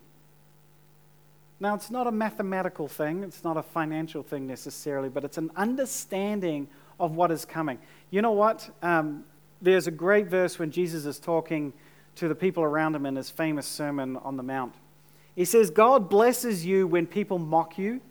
Now, 1.59 1.75
it's 1.75 1.91
not 1.91 2.07
a 2.07 2.11
mathematical 2.11 2.87
thing, 2.87 3.23
it's 3.23 3.43
not 3.43 3.57
a 3.57 3.63
financial 3.63 4.23
thing 4.23 4.47
necessarily, 4.47 5.09
but 5.09 5.23
it's 5.23 5.37
an 5.37 5.51
understanding 5.55 6.67
of 6.99 7.15
what 7.15 7.31
is 7.31 7.45
coming. 7.45 7.79
You 8.09 8.21
know 8.21 8.31
what? 8.31 8.69
Um, 8.81 9.25
there's 9.61 9.87
a 9.87 9.91
great 9.91 10.27
verse 10.27 10.59
when 10.59 10.71
Jesus 10.71 11.05
is 11.05 11.19
talking 11.19 11.73
to 12.15 12.27
the 12.27 12.35
people 12.35 12.63
around 12.63 12.95
him 12.95 13.05
in 13.05 13.15
his 13.15 13.29
famous 13.29 13.65
Sermon 13.65 14.17
on 14.17 14.37
the 14.37 14.43
Mount. 14.43 14.73
He 15.35 15.45
says, 15.45 15.69
God 15.69 16.09
blesses 16.09 16.65
you 16.65 16.87
when 16.87 17.07
people 17.07 17.39
mock 17.39 17.77
you 17.77 18.01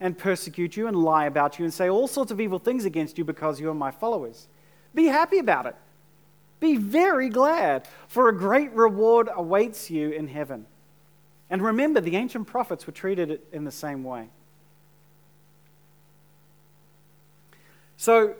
and 0.00 0.18
persecute 0.18 0.76
you 0.76 0.88
and 0.88 0.96
lie 0.96 1.26
about 1.26 1.58
you 1.58 1.64
and 1.64 1.72
say 1.72 1.88
all 1.88 2.08
sorts 2.08 2.30
of 2.30 2.40
evil 2.40 2.58
things 2.58 2.84
against 2.84 3.18
you 3.18 3.24
because 3.24 3.60
you 3.60 3.70
are 3.70 3.74
my 3.74 3.90
followers. 3.90 4.48
Be 4.94 5.06
happy 5.06 5.38
about 5.38 5.66
it. 5.66 5.76
Be 6.58 6.76
very 6.76 7.28
glad, 7.28 7.86
for 8.08 8.28
a 8.28 8.36
great 8.36 8.72
reward 8.72 9.28
awaits 9.34 9.90
you 9.90 10.10
in 10.10 10.26
heaven. 10.26 10.66
And 11.50 11.62
remember, 11.62 12.00
the 12.00 12.16
ancient 12.16 12.46
prophets 12.46 12.86
were 12.86 12.92
treated 12.92 13.40
in 13.52 13.64
the 13.64 13.70
same 13.70 14.02
way. 14.02 14.30
So, 17.96 18.34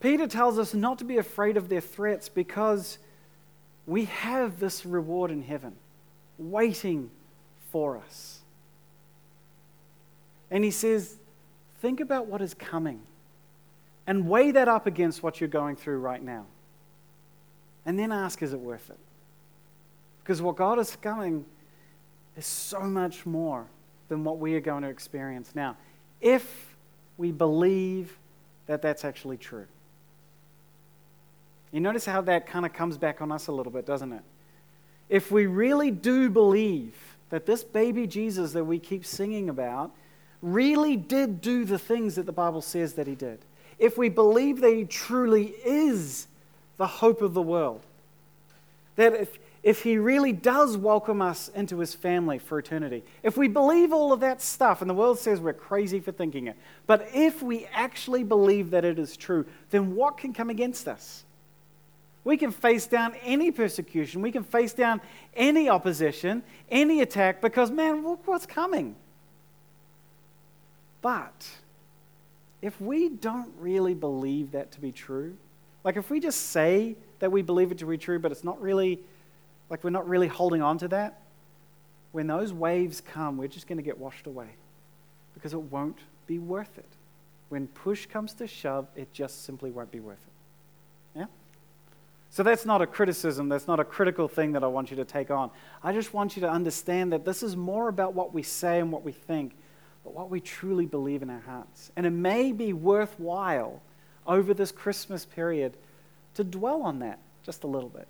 Peter 0.00 0.26
tells 0.26 0.58
us 0.58 0.72
not 0.72 0.98
to 0.98 1.04
be 1.04 1.18
afraid 1.18 1.56
of 1.56 1.68
their 1.68 1.80
threats 1.80 2.28
because 2.28 2.98
we 3.86 4.06
have 4.06 4.58
this 4.58 4.86
reward 4.86 5.30
in 5.30 5.42
heaven 5.42 5.74
waiting 6.38 7.10
for 7.70 7.98
us. 7.98 8.40
And 10.50 10.64
he 10.64 10.70
says, 10.70 11.16
think 11.80 12.00
about 12.00 12.26
what 12.26 12.40
is 12.40 12.54
coming 12.54 13.00
and 14.06 14.28
weigh 14.28 14.50
that 14.52 14.68
up 14.68 14.86
against 14.86 15.22
what 15.22 15.40
you're 15.40 15.48
going 15.48 15.76
through 15.76 15.98
right 15.98 16.22
now. 16.22 16.46
And 17.84 17.98
then 17.98 18.10
ask, 18.10 18.42
is 18.42 18.52
it 18.52 18.60
worth 18.60 18.90
it? 18.90 18.98
Because 20.22 20.42
what 20.42 20.56
God 20.56 20.78
is 20.78 20.96
coming 20.96 21.44
is 22.36 22.46
so 22.46 22.80
much 22.80 23.26
more 23.26 23.66
than 24.08 24.24
what 24.24 24.38
we 24.38 24.54
are 24.54 24.60
going 24.60 24.82
to 24.82 24.88
experience 24.88 25.52
now. 25.54 25.76
If 26.20 26.74
we 27.16 27.32
believe 27.32 28.16
that 28.70 28.82
that's 28.82 29.04
actually 29.04 29.36
true. 29.36 29.66
You 31.72 31.80
notice 31.80 32.06
how 32.06 32.20
that 32.20 32.46
kind 32.46 32.64
of 32.64 32.72
comes 32.72 32.98
back 32.98 33.20
on 33.20 33.32
us 33.32 33.48
a 33.48 33.52
little 33.52 33.72
bit, 33.72 33.84
doesn't 33.84 34.12
it? 34.12 34.22
If 35.08 35.32
we 35.32 35.46
really 35.46 35.90
do 35.90 36.30
believe 36.30 36.94
that 37.30 37.46
this 37.46 37.64
baby 37.64 38.06
Jesus 38.06 38.52
that 38.52 38.62
we 38.62 38.78
keep 38.78 39.04
singing 39.04 39.48
about 39.48 39.90
really 40.40 40.96
did 40.96 41.40
do 41.40 41.64
the 41.64 41.80
things 41.80 42.14
that 42.14 42.26
the 42.26 42.32
Bible 42.32 42.62
says 42.62 42.92
that 42.92 43.08
he 43.08 43.16
did, 43.16 43.40
if 43.80 43.98
we 43.98 44.08
believe 44.08 44.60
that 44.60 44.72
he 44.72 44.84
truly 44.84 45.46
is 45.64 46.28
the 46.76 46.86
hope 46.86 47.22
of 47.22 47.34
the 47.34 47.42
world, 47.42 47.84
that 48.94 49.14
if, 49.14 49.36
if 49.62 49.82
he 49.82 49.98
really 49.98 50.32
does 50.32 50.76
welcome 50.76 51.20
us 51.20 51.48
into 51.54 51.78
his 51.78 51.94
family 51.94 52.38
for 52.38 52.58
eternity, 52.58 53.04
if 53.22 53.36
we 53.36 53.46
believe 53.46 53.92
all 53.92 54.12
of 54.12 54.20
that 54.20 54.40
stuff, 54.40 54.80
and 54.80 54.88
the 54.88 54.94
world 54.94 55.18
says 55.18 55.40
we're 55.40 55.52
crazy 55.52 56.00
for 56.00 56.12
thinking 56.12 56.46
it, 56.46 56.56
but 56.86 57.08
if 57.12 57.42
we 57.42 57.66
actually 57.72 58.24
believe 58.24 58.70
that 58.70 58.84
it 58.84 58.98
is 58.98 59.16
true, 59.16 59.44
then 59.70 59.94
what 59.94 60.16
can 60.16 60.32
come 60.32 60.48
against 60.48 60.88
us? 60.88 61.24
We 62.24 62.36
can 62.36 62.52
face 62.52 62.86
down 62.86 63.14
any 63.22 63.50
persecution, 63.50 64.22
we 64.22 64.32
can 64.32 64.44
face 64.44 64.72
down 64.72 65.00
any 65.34 65.68
opposition, 65.68 66.42
any 66.70 67.02
attack, 67.02 67.42
because 67.42 67.70
man, 67.70 68.02
look 68.02 68.26
what's 68.26 68.46
coming. 68.46 68.96
But 71.02 71.48
if 72.62 72.80
we 72.80 73.08
don't 73.10 73.52
really 73.58 73.94
believe 73.94 74.52
that 74.52 74.70
to 74.72 74.80
be 74.80 74.92
true, 74.92 75.36
like 75.84 75.96
if 75.96 76.10
we 76.10 76.20
just 76.20 76.48
say 76.48 76.96
that 77.20 77.32
we 77.32 77.42
believe 77.42 77.72
it 77.72 77.78
to 77.78 77.86
be 77.86 77.98
true, 77.98 78.18
but 78.18 78.32
it's 78.32 78.44
not 78.44 78.60
really 78.60 79.00
like 79.70 79.84
we're 79.84 79.90
not 79.90 80.08
really 80.08 80.28
holding 80.28 80.60
on 80.60 80.78
to 80.78 80.88
that, 80.88 81.22
when 82.12 82.26
those 82.26 82.52
waves 82.52 83.00
come, 83.00 83.36
we're 83.36 83.48
just 83.48 83.68
going 83.68 83.78
to 83.78 83.84
get 83.84 83.96
washed 83.96 84.26
away 84.26 84.48
because 85.32 85.54
it 85.54 85.60
won't 85.60 85.98
be 86.26 86.38
worth 86.38 86.76
it. 86.76 86.88
When 87.48 87.68
push 87.68 88.06
comes 88.06 88.34
to 88.34 88.46
shove, 88.46 88.88
it 88.96 89.12
just 89.12 89.44
simply 89.44 89.70
won't 89.70 89.90
be 89.90 90.00
worth 90.00 90.18
it. 90.18 91.20
Yeah? 91.20 91.26
So 92.30 92.42
that's 92.42 92.66
not 92.66 92.82
a 92.82 92.86
criticism, 92.86 93.48
that's 93.48 93.68
not 93.68 93.80
a 93.80 93.84
critical 93.84 94.28
thing 94.28 94.52
that 94.52 94.64
I 94.64 94.66
want 94.66 94.90
you 94.90 94.96
to 94.96 95.04
take 95.04 95.30
on. 95.30 95.50
I 95.82 95.92
just 95.92 96.12
want 96.12 96.36
you 96.36 96.42
to 96.42 96.50
understand 96.50 97.12
that 97.12 97.24
this 97.24 97.42
is 97.42 97.56
more 97.56 97.88
about 97.88 98.14
what 98.14 98.34
we 98.34 98.42
say 98.42 98.80
and 98.80 98.90
what 98.90 99.04
we 99.04 99.12
think, 99.12 99.54
but 100.04 100.14
what 100.14 100.30
we 100.30 100.40
truly 100.40 100.86
believe 100.86 101.22
in 101.22 101.30
our 101.30 101.40
hearts. 101.40 101.92
And 101.96 102.06
it 102.06 102.10
may 102.10 102.52
be 102.52 102.72
worthwhile 102.72 103.82
over 104.26 104.52
this 104.54 104.72
Christmas 104.72 105.24
period 105.24 105.76
to 106.34 106.44
dwell 106.44 106.82
on 106.82 107.00
that 107.00 107.18
just 107.44 107.64
a 107.64 107.66
little 107.66 107.88
bit. 107.88 108.06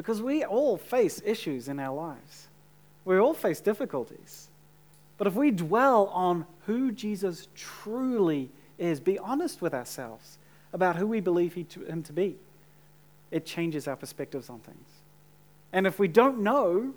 Because 0.00 0.22
we 0.22 0.46
all 0.46 0.78
face 0.78 1.20
issues 1.26 1.68
in 1.68 1.78
our 1.78 1.94
lives, 1.94 2.48
we 3.04 3.18
all 3.18 3.34
face 3.34 3.60
difficulties. 3.60 4.48
But 5.18 5.26
if 5.26 5.34
we 5.34 5.50
dwell 5.50 6.06
on 6.06 6.46
who 6.64 6.90
Jesus 6.90 7.48
truly 7.54 8.48
is, 8.78 8.98
be 8.98 9.18
honest 9.18 9.60
with 9.60 9.74
ourselves 9.74 10.38
about 10.72 10.96
who 10.96 11.06
we 11.06 11.20
believe 11.20 11.52
him 11.52 12.02
to 12.02 12.14
be, 12.14 12.36
it 13.30 13.44
changes 13.44 13.86
our 13.86 13.94
perspectives 13.94 14.48
on 14.48 14.60
things. 14.60 14.88
And 15.70 15.86
if 15.86 15.98
we 15.98 16.08
don't 16.08 16.38
know, 16.38 16.94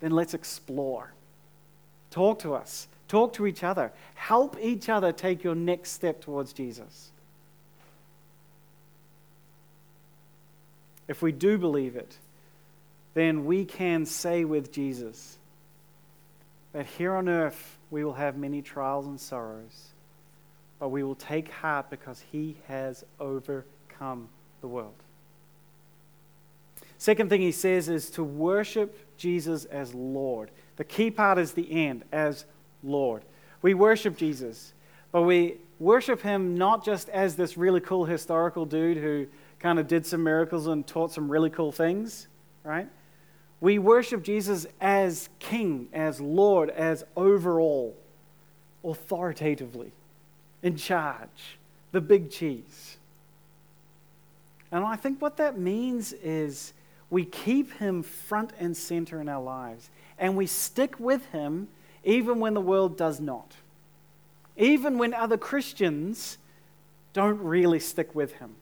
then 0.00 0.12
let's 0.12 0.32
explore. 0.32 1.12
Talk 2.10 2.38
to 2.38 2.54
us. 2.54 2.88
Talk 3.08 3.34
to 3.34 3.46
each 3.46 3.62
other. 3.62 3.92
Help 4.14 4.56
each 4.58 4.88
other 4.88 5.12
take 5.12 5.44
your 5.44 5.54
next 5.54 5.90
step 5.90 6.22
towards 6.22 6.54
Jesus. 6.54 7.10
If 11.08 11.22
we 11.22 11.32
do 11.32 11.58
believe 11.58 11.96
it, 11.96 12.16
then 13.14 13.44
we 13.44 13.64
can 13.64 14.06
say 14.06 14.44
with 14.44 14.72
Jesus 14.72 15.38
that 16.72 16.86
here 16.86 17.14
on 17.14 17.28
earth 17.28 17.78
we 17.90 18.04
will 18.04 18.14
have 18.14 18.36
many 18.36 18.60
trials 18.62 19.06
and 19.06 19.20
sorrows, 19.20 19.88
but 20.80 20.88
we 20.88 21.02
will 21.02 21.14
take 21.14 21.50
heart 21.50 21.90
because 21.90 22.22
he 22.32 22.56
has 22.66 23.04
overcome 23.20 24.28
the 24.60 24.66
world. 24.66 24.94
Second 26.98 27.28
thing 27.28 27.40
he 27.40 27.52
says 27.52 27.88
is 27.88 28.10
to 28.10 28.24
worship 28.24 28.98
Jesus 29.16 29.66
as 29.66 29.94
Lord. 29.94 30.50
The 30.76 30.84
key 30.84 31.10
part 31.10 31.38
is 31.38 31.52
the 31.52 31.86
end, 31.86 32.02
as 32.10 32.46
Lord. 32.82 33.22
We 33.62 33.74
worship 33.74 34.16
Jesus, 34.16 34.72
but 35.12 35.22
we 35.22 35.58
worship 35.78 36.22
him 36.22 36.56
not 36.56 36.84
just 36.84 37.08
as 37.10 37.36
this 37.36 37.56
really 37.56 37.80
cool 37.80 38.04
historical 38.04 38.66
dude 38.66 38.96
who 38.96 39.26
kind 39.58 39.78
of 39.78 39.88
did 39.88 40.06
some 40.06 40.22
miracles 40.22 40.66
and 40.66 40.86
taught 40.86 41.12
some 41.12 41.30
really 41.30 41.50
cool 41.50 41.72
things, 41.72 42.28
right? 42.62 42.88
We 43.60 43.78
worship 43.78 44.22
Jesus 44.22 44.66
as 44.80 45.28
King, 45.38 45.88
as 45.92 46.20
Lord, 46.20 46.70
as 46.70 47.04
overall, 47.16 47.96
authoritatively, 48.84 49.92
in 50.62 50.76
charge, 50.76 51.58
the 51.92 52.00
big 52.00 52.30
cheese. 52.30 52.98
And 54.70 54.84
I 54.84 54.96
think 54.96 55.22
what 55.22 55.36
that 55.38 55.58
means 55.58 56.12
is 56.12 56.72
we 57.08 57.24
keep 57.24 57.72
him 57.74 58.02
front 58.02 58.52
and 58.58 58.76
center 58.76 59.20
in 59.20 59.28
our 59.28 59.42
lives, 59.42 59.88
and 60.18 60.36
we 60.36 60.46
stick 60.46 60.98
with 60.98 61.24
him 61.26 61.68
even 62.02 62.40
when 62.40 62.54
the 62.54 62.60
world 62.60 62.96
does 62.96 63.20
not. 63.20 63.52
Even 64.56 64.98
when 64.98 65.14
other 65.14 65.36
Christians 65.38 66.38
don't 67.12 67.40
really 67.40 67.80
stick 67.80 68.14
with 68.14 68.34
him. 68.34 68.56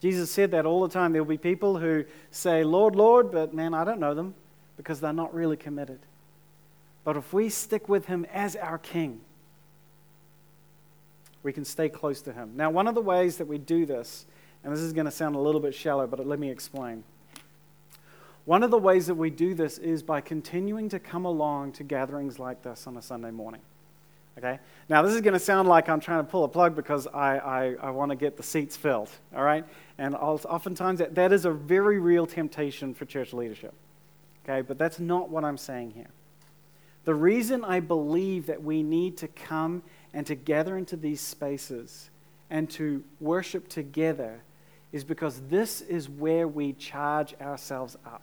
Jesus 0.00 0.30
said 0.30 0.52
that 0.52 0.64
all 0.64 0.80
the 0.82 0.88
time. 0.88 1.12
There 1.12 1.22
will 1.22 1.28
be 1.28 1.38
people 1.38 1.78
who 1.78 2.04
say, 2.30 2.62
Lord, 2.62 2.94
Lord, 2.94 3.32
but 3.32 3.52
man, 3.52 3.74
I 3.74 3.84
don't 3.84 4.00
know 4.00 4.14
them 4.14 4.34
because 4.76 5.00
they're 5.00 5.12
not 5.12 5.34
really 5.34 5.56
committed. 5.56 5.98
But 7.04 7.16
if 7.16 7.32
we 7.32 7.48
stick 7.48 7.88
with 7.88 8.06
him 8.06 8.26
as 8.32 8.54
our 8.54 8.78
king, 8.78 9.20
we 11.42 11.52
can 11.52 11.64
stay 11.64 11.88
close 11.88 12.20
to 12.22 12.32
him. 12.32 12.52
Now, 12.56 12.70
one 12.70 12.86
of 12.86 12.94
the 12.94 13.00
ways 13.00 13.38
that 13.38 13.46
we 13.46 13.58
do 13.58 13.86
this, 13.86 14.26
and 14.62 14.72
this 14.72 14.80
is 14.80 14.92
going 14.92 15.06
to 15.06 15.10
sound 15.10 15.34
a 15.34 15.38
little 15.38 15.60
bit 15.60 15.74
shallow, 15.74 16.06
but 16.06 16.24
let 16.26 16.38
me 16.38 16.50
explain. 16.50 17.04
One 18.44 18.62
of 18.62 18.70
the 18.70 18.78
ways 18.78 19.06
that 19.06 19.14
we 19.14 19.30
do 19.30 19.54
this 19.54 19.78
is 19.78 20.02
by 20.02 20.20
continuing 20.20 20.88
to 20.90 20.98
come 20.98 21.24
along 21.24 21.72
to 21.72 21.84
gatherings 21.84 22.38
like 22.38 22.62
this 22.62 22.86
on 22.86 22.96
a 22.96 23.02
Sunday 23.02 23.30
morning. 23.30 23.60
Okay? 24.38 24.60
Now, 24.88 25.02
this 25.02 25.14
is 25.14 25.20
going 25.20 25.34
to 25.34 25.40
sound 25.40 25.68
like 25.68 25.88
I'm 25.88 26.00
trying 26.00 26.24
to 26.24 26.30
pull 26.30 26.44
a 26.44 26.48
plug 26.48 26.76
because 26.76 27.06
I, 27.08 27.38
I, 27.38 27.76
I 27.82 27.90
want 27.90 28.10
to 28.10 28.16
get 28.16 28.36
the 28.36 28.42
seats 28.42 28.76
filled. 28.76 29.10
All 29.34 29.42
right? 29.42 29.64
And 29.98 30.14
oftentimes 30.14 31.00
that, 31.00 31.16
that 31.16 31.32
is 31.32 31.44
a 31.44 31.50
very 31.50 31.98
real 31.98 32.26
temptation 32.26 32.94
for 32.94 33.04
church 33.04 33.32
leadership. 33.32 33.74
Okay? 34.44 34.62
But 34.62 34.78
that's 34.78 35.00
not 35.00 35.28
what 35.28 35.44
I'm 35.44 35.58
saying 35.58 35.90
here. 35.90 36.08
The 37.04 37.14
reason 37.14 37.64
I 37.64 37.80
believe 37.80 38.46
that 38.46 38.62
we 38.62 38.82
need 38.82 39.16
to 39.18 39.28
come 39.28 39.82
and 40.14 40.26
to 40.26 40.34
gather 40.34 40.76
into 40.76 40.96
these 40.96 41.20
spaces 41.20 42.10
and 42.50 42.70
to 42.70 43.02
worship 43.20 43.68
together 43.68 44.40
is 44.92 45.04
because 45.04 45.40
this 45.48 45.80
is 45.80 46.08
where 46.08 46.46
we 46.46 46.74
charge 46.74 47.34
ourselves 47.40 47.96
up. 48.06 48.22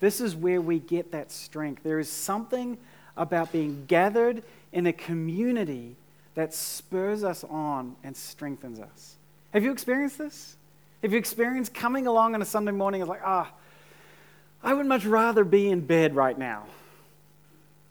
This 0.00 0.20
is 0.20 0.34
where 0.34 0.60
we 0.60 0.80
get 0.80 1.12
that 1.12 1.30
strength. 1.30 1.82
There 1.82 1.98
is 1.98 2.10
something 2.10 2.76
about 3.16 3.52
being 3.52 3.84
gathered 3.86 4.42
in 4.74 4.86
a 4.86 4.92
community 4.92 5.96
that 6.34 6.52
spurs 6.52 7.24
us 7.24 7.44
on 7.44 7.94
and 8.02 8.14
strengthens 8.14 8.80
us. 8.80 9.14
Have 9.52 9.62
you 9.62 9.70
experienced 9.70 10.18
this? 10.18 10.56
Have 11.02 11.12
you 11.12 11.18
experienced 11.18 11.72
coming 11.72 12.06
along 12.06 12.34
on 12.34 12.42
a 12.42 12.44
Sunday 12.44 12.72
morning 12.72 13.00
and 13.00 13.08
like, 13.08 13.22
ah, 13.24 13.52
I 14.62 14.74
would 14.74 14.86
much 14.86 15.04
rather 15.04 15.44
be 15.44 15.70
in 15.70 15.80
bed 15.80 16.16
right 16.16 16.36
now. 16.36 16.64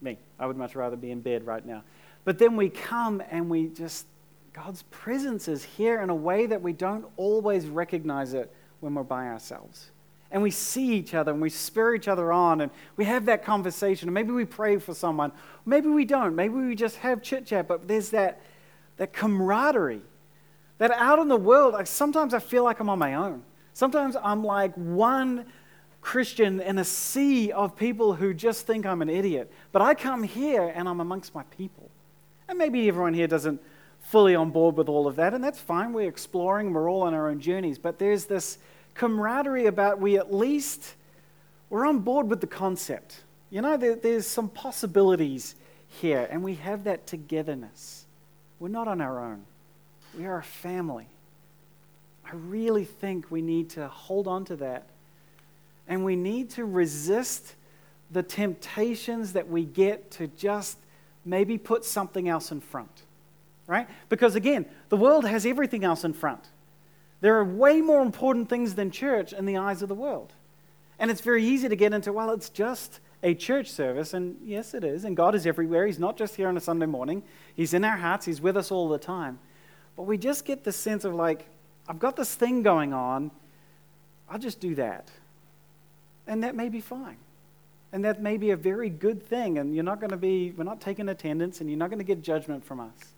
Me, 0.02 0.18
I 0.38 0.46
would 0.46 0.58
much 0.58 0.74
rather 0.74 0.96
be 0.96 1.10
in 1.10 1.20
bed 1.20 1.46
right 1.46 1.64
now. 1.64 1.82
But 2.24 2.38
then 2.38 2.54
we 2.54 2.68
come 2.68 3.22
and 3.30 3.48
we 3.48 3.68
just, 3.68 4.06
God's 4.52 4.82
presence 4.90 5.48
is 5.48 5.64
here 5.64 6.02
in 6.02 6.10
a 6.10 6.14
way 6.14 6.46
that 6.46 6.60
we 6.60 6.74
don't 6.74 7.06
always 7.16 7.66
recognize 7.66 8.34
it 8.34 8.52
when 8.80 8.94
we're 8.94 9.04
by 9.04 9.28
ourselves 9.28 9.90
and 10.34 10.42
we 10.42 10.50
see 10.50 10.94
each 10.94 11.14
other 11.14 11.30
and 11.30 11.40
we 11.40 11.48
spur 11.48 11.94
each 11.94 12.08
other 12.08 12.32
on 12.32 12.60
and 12.60 12.72
we 12.96 13.04
have 13.04 13.26
that 13.26 13.44
conversation. 13.44 14.08
And 14.08 14.14
maybe 14.14 14.32
we 14.32 14.44
pray 14.44 14.78
for 14.78 14.92
someone. 14.92 15.30
Maybe 15.64 15.88
we 15.88 16.04
don't. 16.04 16.34
Maybe 16.34 16.54
we 16.54 16.74
just 16.74 16.96
have 16.96 17.22
chit 17.22 17.46
chat, 17.46 17.68
but 17.68 17.86
there's 17.86 18.10
that, 18.10 18.40
that 18.96 19.12
camaraderie 19.12 20.02
that 20.78 20.90
out 20.90 21.20
in 21.20 21.28
the 21.28 21.36
world, 21.36 21.74
like 21.74 21.86
sometimes 21.86 22.34
I 22.34 22.40
feel 22.40 22.64
like 22.64 22.80
I'm 22.80 22.90
on 22.90 22.98
my 22.98 23.14
own. 23.14 23.44
Sometimes 23.74 24.16
I'm 24.20 24.42
like 24.42 24.74
one 24.74 25.46
Christian 26.00 26.60
in 26.60 26.78
a 26.78 26.84
sea 26.84 27.52
of 27.52 27.76
people 27.76 28.14
who 28.14 28.34
just 28.34 28.66
think 28.66 28.84
I'm 28.84 29.02
an 29.02 29.08
idiot. 29.08 29.52
But 29.70 29.82
I 29.82 29.94
come 29.94 30.24
here 30.24 30.72
and 30.74 30.88
I'm 30.88 30.98
amongst 30.98 31.32
my 31.32 31.44
people. 31.44 31.90
And 32.48 32.58
maybe 32.58 32.88
everyone 32.88 33.14
here 33.14 33.28
doesn't 33.28 33.62
fully 34.00 34.34
on 34.34 34.50
board 34.50 34.76
with 34.76 34.88
all 34.88 35.06
of 35.06 35.14
that, 35.16 35.32
and 35.32 35.42
that's 35.42 35.60
fine. 35.60 35.92
We're 35.92 36.08
exploring, 36.08 36.72
we're 36.72 36.90
all 36.90 37.02
on 37.02 37.14
our 37.14 37.30
own 37.30 37.38
journeys. 37.38 37.78
But 37.78 38.00
there's 38.00 38.24
this 38.24 38.58
camaraderie 38.94 39.66
about 39.66 40.00
we 40.00 40.16
at 40.18 40.32
least 40.32 40.94
we're 41.70 41.86
on 41.86 42.00
board 42.00 42.28
with 42.28 42.40
the 42.40 42.46
concept. 42.46 43.22
You 43.50 43.62
know, 43.62 43.76
there, 43.76 43.96
there's 43.96 44.26
some 44.26 44.48
possibilities 44.48 45.54
here, 45.88 46.26
and 46.30 46.42
we 46.42 46.54
have 46.54 46.84
that 46.84 47.06
togetherness. 47.06 48.06
We're 48.58 48.68
not 48.68 48.88
on 48.88 49.00
our 49.00 49.20
own. 49.20 49.44
We 50.16 50.26
are 50.26 50.38
a 50.38 50.42
family. 50.42 51.08
I 52.24 52.34
really 52.34 52.84
think 52.84 53.30
we 53.30 53.42
need 53.42 53.70
to 53.70 53.88
hold 53.88 54.26
on 54.26 54.44
to 54.46 54.56
that. 54.56 54.86
And 55.86 56.04
we 56.04 56.16
need 56.16 56.50
to 56.50 56.64
resist 56.64 57.54
the 58.10 58.22
temptations 58.22 59.32
that 59.34 59.48
we 59.48 59.64
get 59.64 60.10
to 60.12 60.28
just 60.28 60.78
maybe 61.24 61.58
put 61.58 61.84
something 61.84 62.28
else 62.28 62.52
in 62.52 62.60
front. 62.60 63.02
Right? 63.66 63.88
Because 64.08 64.34
again, 64.34 64.66
the 64.88 64.96
world 64.96 65.24
has 65.24 65.44
everything 65.46 65.84
else 65.84 66.04
in 66.04 66.12
front. 66.12 66.44
There 67.24 67.38
are 67.38 67.44
way 67.44 67.80
more 67.80 68.02
important 68.02 68.50
things 68.50 68.74
than 68.74 68.90
church 68.90 69.32
in 69.32 69.46
the 69.46 69.56
eyes 69.56 69.80
of 69.80 69.88
the 69.88 69.94
world. 69.94 70.34
And 70.98 71.10
it's 71.10 71.22
very 71.22 71.42
easy 71.42 71.70
to 71.70 71.74
get 71.74 71.94
into, 71.94 72.12
well, 72.12 72.30
it's 72.32 72.50
just 72.50 73.00
a 73.22 73.32
church 73.32 73.70
service. 73.70 74.12
And 74.12 74.36
yes, 74.44 74.74
it 74.74 74.84
is. 74.84 75.06
And 75.06 75.16
God 75.16 75.34
is 75.34 75.46
everywhere. 75.46 75.86
He's 75.86 75.98
not 75.98 76.18
just 76.18 76.36
here 76.36 76.48
on 76.48 76.56
a 76.58 76.60
Sunday 76.60 76.84
morning, 76.84 77.22
He's 77.56 77.72
in 77.72 77.82
our 77.82 77.96
hearts, 77.96 78.26
He's 78.26 78.42
with 78.42 78.58
us 78.58 78.70
all 78.70 78.90
the 78.90 78.98
time. 78.98 79.38
But 79.96 80.02
we 80.02 80.18
just 80.18 80.44
get 80.44 80.64
this 80.64 80.76
sense 80.76 81.06
of 81.06 81.14
like, 81.14 81.46
I've 81.88 81.98
got 81.98 82.14
this 82.14 82.34
thing 82.34 82.62
going 82.62 82.92
on, 82.92 83.30
I'll 84.28 84.38
just 84.38 84.60
do 84.60 84.74
that. 84.74 85.10
And 86.26 86.44
that 86.44 86.54
may 86.54 86.68
be 86.68 86.82
fine. 86.82 87.16
And 87.90 88.04
that 88.04 88.20
may 88.20 88.36
be 88.36 88.50
a 88.50 88.56
very 88.56 88.90
good 88.90 89.26
thing. 89.26 89.56
And 89.56 89.74
you're 89.74 89.82
not 89.82 89.98
going 89.98 90.10
to 90.10 90.18
be, 90.18 90.50
we're 90.50 90.64
not 90.64 90.82
taking 90.82 91.08
attendance, 91.08 91.62
and 91.62 91.70
you're 91.70 91.78
not 91.78 91.88
going 91.88 92.00
to 92.00 92.04
get 92.04 92.20
judgment 92.20 92.66
from 92.66 92.80
us. 92.80 93.13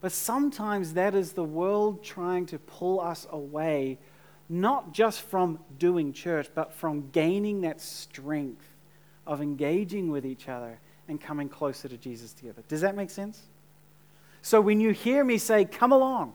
But 0.00 0.12
sometimes 0.12 0.94
that 0.94 1.14
is 1.14 1.32
the 1.32 1.44
world 1.44 2.02
trying 2.02 2.46
to 2.46 2.58
pull 2.58 3.00
us 3.00 3.26
away, 3.30 3.98
not 4.48 4.92
just 4.92 5.20
from 5.22 5.58
doing 5.78 6.12
church, 6.12 6.48
but 6.54 6.72
from 6.72 7.10
gaining 7.10 7.60
that 7.62 7.80
strength 7.80 8.66
of 9.26 9.40
engaging 9.42 10.10
with 10.10 10.24
each 10.24 10.48
other 10.48 10.78
and 11.08 11.20
coming 11.20 11.48
closer 11.48 11.88
to 11.88 11.96
Jesus 11.96 12.32
together. 12.32 12.62
Does 12.68 12.80
that 12.80 12.96
make 12.96 13.10
sense? 13.10 13.42
So 14.42 14.60
when 14.60 14.80
you 14.80 14.90
hear 14.90 15.22
me 15.22 15.38
say, 15.38 15.64
come 15.64 15.92
along, 15.92 16.32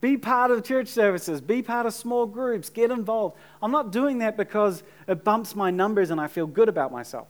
be 0.00 0.16
part 0.16 0.50
of 0.50 0.64
church 0.64 0.88
services, 0.88 1.40
be 1.40 1.62
part 1.62 1.86
of 1.86 1.94
small 1.94 2.26
groups, 2.26 2.68
get 2.68 2.90
involved, 2.90 3.36
I'm 3.62 3.70
not 3.70 3.92
doing 3.92 4.18
that 4.18 4.36
because 4.36 4.82
it 5.06 5.22
bumps 5.22 5.54
my 5.54 5.70
numbers 5.70 6.10
and 6.10 6.20
I 6.20 6.26
feel 6.26 6.46
good 6.46 6.68
about 6.68 6.92
myself. 6.92 7.28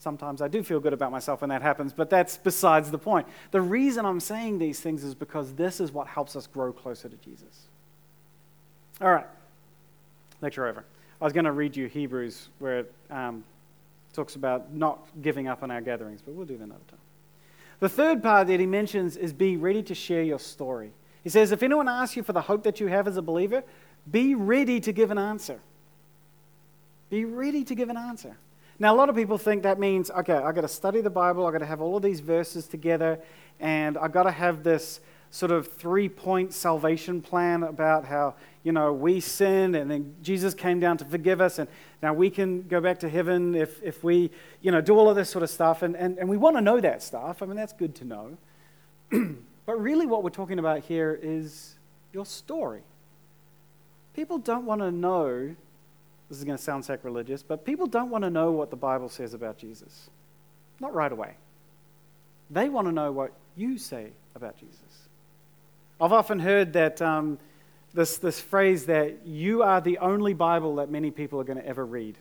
Sometimes 0.00 0.40
I 0.40 0.48
do 0.48 0.62
feel 0.62 0.80
good 0.80 0.94
about 0.94 1.12
myself 1.12 1.42
when 1.42 1.50
that 1.50 1.60
happens, 1.60 1.92
but 1.92 2.08
that's 2.08 2.38
besides 2.38 2.90
the 2.90 2.98
point. 2.98 3.26
The 3.50 3.60
reason 3.60 4.06
I'm 4.06 4.18
saying 4.18 4.58
these 4.58 4.80
things 4.80 5.04
is 5.04 5.14
because 5.14 5.52
this 5.52 5.78
is 5.78 5.92
what 5.92 6.06
helps 6.06 6.34
us 6.36 6.46
grow 6.46 6.72
closer 6.72 7.10
to 7.10 7.16
Jesus. 7.16 7.68
All 8.98 9.12
right, 9.12 9.26
lecture 10.40 10.66
over. 10.66 10.84
I 11.20 11.24
was 11.24 11.34
going 11.34 11.44
to 11.44 11.52
read 11.52 11.76
you 11.76 11.86
Hebrews 11.86 12.48
where 12.60 12.78
it 12.78 12.92
um, 13.10 13.44
talks 14.14 14.36
about 14.36 14.72
not 14.72 15.06
giving 15.20 15.48
up 15.48 15.62
on 15.62 15.70
our 15.70 15.82
gatherings, 15.82 16.22
but 16.22 16.32
we'll 16.32 16.46
do 16.46 16.56
that 16.56 16.64
another 16.64 16.80
time. 16.88 16.98
The 17.80 17.88
third 17.90 18.22
part 18.22 18.46
that 18.46 18.58
he 18.58 18.64
mentions 18.64 19.18
is 19.18 19.34
be 19.34 19.58
ready 19.58 19.82
to 19.82 19.94
share 19.94 20.22
your 20.22 20.38
story. 20.38 20.92
He 21.22 21.28
says, 21.28 21.52
if 21.52 21.62
anyone 21.62 21.88
asks 21.88 22.16
you 22.16 22.22
for 22.22 22.32
the 22.32 22.40
hope 22.40 22.62
that 22.62 22.80
you 22.80 22.86
have 22.86 23.06
as 23.06 23.18
a 23.18 23.22
believer, 23.22 23.62
be 24.10 24.34
ready 24.34 24.80
to 24.80 24.92
give 24.92 25.10
an 25.10 25.18
answer. 25.18 25.60
Be 27.10 27.26
ready 27.26 27.64
to 27.64 27.74
give 27.74 27.90
an 27.90 27.98
answer. 27.98 28.38
Now, 28.80 28.94
a 28.94 28.96
lot 28.96 29.10
of 29.10 29.14
people 29.14 29.36
think 29.36 29.62
that 29.64 29.78
means, 29.78 30.10
okay, 30.10 30.32
I've 30.32 30.54
got 30.54 30.62
to 30.62 30.68
study 30.68 31.02
the 31.02 31.10
Bible, 31.10 31.46
I've 31.46 31.52
got 31.52 31.58
to 31.58 31.66
have 31.66 31.82
all 31.82 31.98
of 31.98 32.02
these 32.02 32.20
verses 32.20 32.66
together, 32.66 33.20
and 33.60 33.98
I've 33.98 34.10
got 34.10 34.22
to 34.22 34.30
have 34.30 34.62
this 34.62 35.00
sort 35.30 35.52
of 35.52 35.70
three 35.70 36.08
point 36.08 36.54
salvation 36.54 37.20
plan 37.20 37.62
about 37.62 38.06
how, 38.06 38.34
you 38.62 38.72
know, 38.72 38.92
we 38.94 39.20
sinned 39.20 39.76
and 39.76 39.90
then 39.90 40.14
Jesus 40.22 40.54
came 40.54 40.80
down 40.80 40.96
to 40.96 41.04
forgive 41.04 41.40
us 41.42 41.58
and 41.58 41.68
now 42.02 42.12
we 42.12 42.30
can 42.30 42.62
go 42.62 42.80
back 42.80 42.98
to 43.00 43.08
heaven 43.08 43.54
if, 43.54 43.80
if 43.82 44.02
we, 44.02 44.30
you 44.60 44.72
know, 44.72 44.80
do 44.80 44.96
all 44.96 45.08
of 45.08 45.14
this 45.14 45.30
sort 45.30 45.42
of 45.44 45.50
stuff. 45.50 45.82
And, 45.82 45.94
and, 45.94 46.18
and 46.18 46.28
we 46.28 46.36
want 46.36 46.56
to 46.56 46.60
know 46.60 46.80
that 46.80 47.02
stuff. 47.02 47.42
I 47.42 47.46
mean, 47.46 47.56
that's 47.56 47.74
good 47.74 47.94
to 47.96 48.04
know. 48.04 48.38
but 49.66 49.80
really, 49.80 50.06
what 50.06 50.24
we're 50.24 50.30
talking 50.30 50.58
about 50.58 50.80
here 50.80 51.18
is 51.22 51.76
your 52.12 52.26
story. 52.26 52.82
People 54.14 54.38
don't 54.38 54.64
want 54.64 54.80
to 54.80 54.90
know, 54.90 55.54
this 56.30 56.38
is 56.38 56.44
going 56.44 56.56
to 56.56 56.62
sound 56.62 56.84
sacrilegious, 56.84 57.42
but 57.42 57.66
people 57.66 57.86
don't 57.86 58.08
want 58.08 58.24
to 58.24 58.30
know 58.30 58.52
what 58.52 58.70
the 58.70 58.76
Bible 58.76 59.10
says 59.10 59.34
about 59.34 59.58
Jesus. 59.58 60.08
Not 60.78 60.94
right 60.94 61.10
away. 61.10 61.34
They 62.50 62.68
want 62.68 62.86
to 62.86 62.92
know 62.92 63.12
what 63.12 63.32
you 63.56 63.76
say 63.76 64.12
about 64.34 64.56
Jesus. 64.56 64.78
I've 66.00 66.12
often 66.12 66.38
heard 66.38 66.72
that 66.72 67.02
um, 67.02 67.38
this, 67.92 68.16
this 68.16 68.40
phrase 68.40 68.86
that 68.86 69.26
you 69.26 69.62
are 69.62 69.80
the 69.80 69.98
only 69.98 70.32
Bible 70.32 70.76
that 70.76 70.88
many 70.88 71.10
people 71.10 71.40
are 71.40 71.44
going 71.44 71.58
to 71.58 71.66
ever 71.66 71.84
read. 71.84 72.16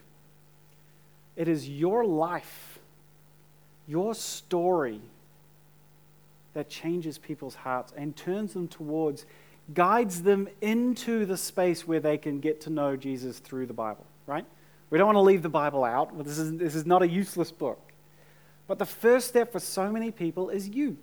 It 1.37 1.47
is 1.47 1.69
your 1.69 2.03
life, 2.03 2.79
your 3.87 4.13
story, 4.13 5.01
that 6.53 6.67
changes 6.67 7.17
people's 7.17 7.55
hearts 7.55 7.93
and 7.95 8.15
turns 8.15 8.53
them 8.53 8.67
towards, 8.67 9.25
guides 9.73 10.23
them 10.23 10.47
into 10.61 11.25
the 11.25 11.37
space 11.37 11.87
where 11.87 11.99
they 11.99 12.17
can 12.17 12.39
get 12.39 12.61
to 12.61 12.69
know 12.69 12.95
Jesus 12.95 13.39
through 13.39 13.67
the 13.67 13.73
Bible, 13.73 14.05
right? 14.25 14.45
We 14.89 14.97
don't 14.97 15.07
want 15.07 15.17
to 15.17 15.21
leave 15.21 15.43
the 15.43 15.49
Bible 15.49 15.83
out. 15.83 16.17
This 16.23 16.39
is, 16.39 16.57
this 16.57 16.75
is 16.75 16.85
not 16.85 17.01
a 17.01 17.07
useless 17.07 17.51
book. 17.51 17.79
But 18.67 18.79
the 18.79 18.85
first 18.85 19.27
step 19.27 19.51
for 19.51 19.59
so 19.59 19.91
many 19.91 20.11
people 20.11 20.49
is 20.49 20.69
you. 20.69 20.97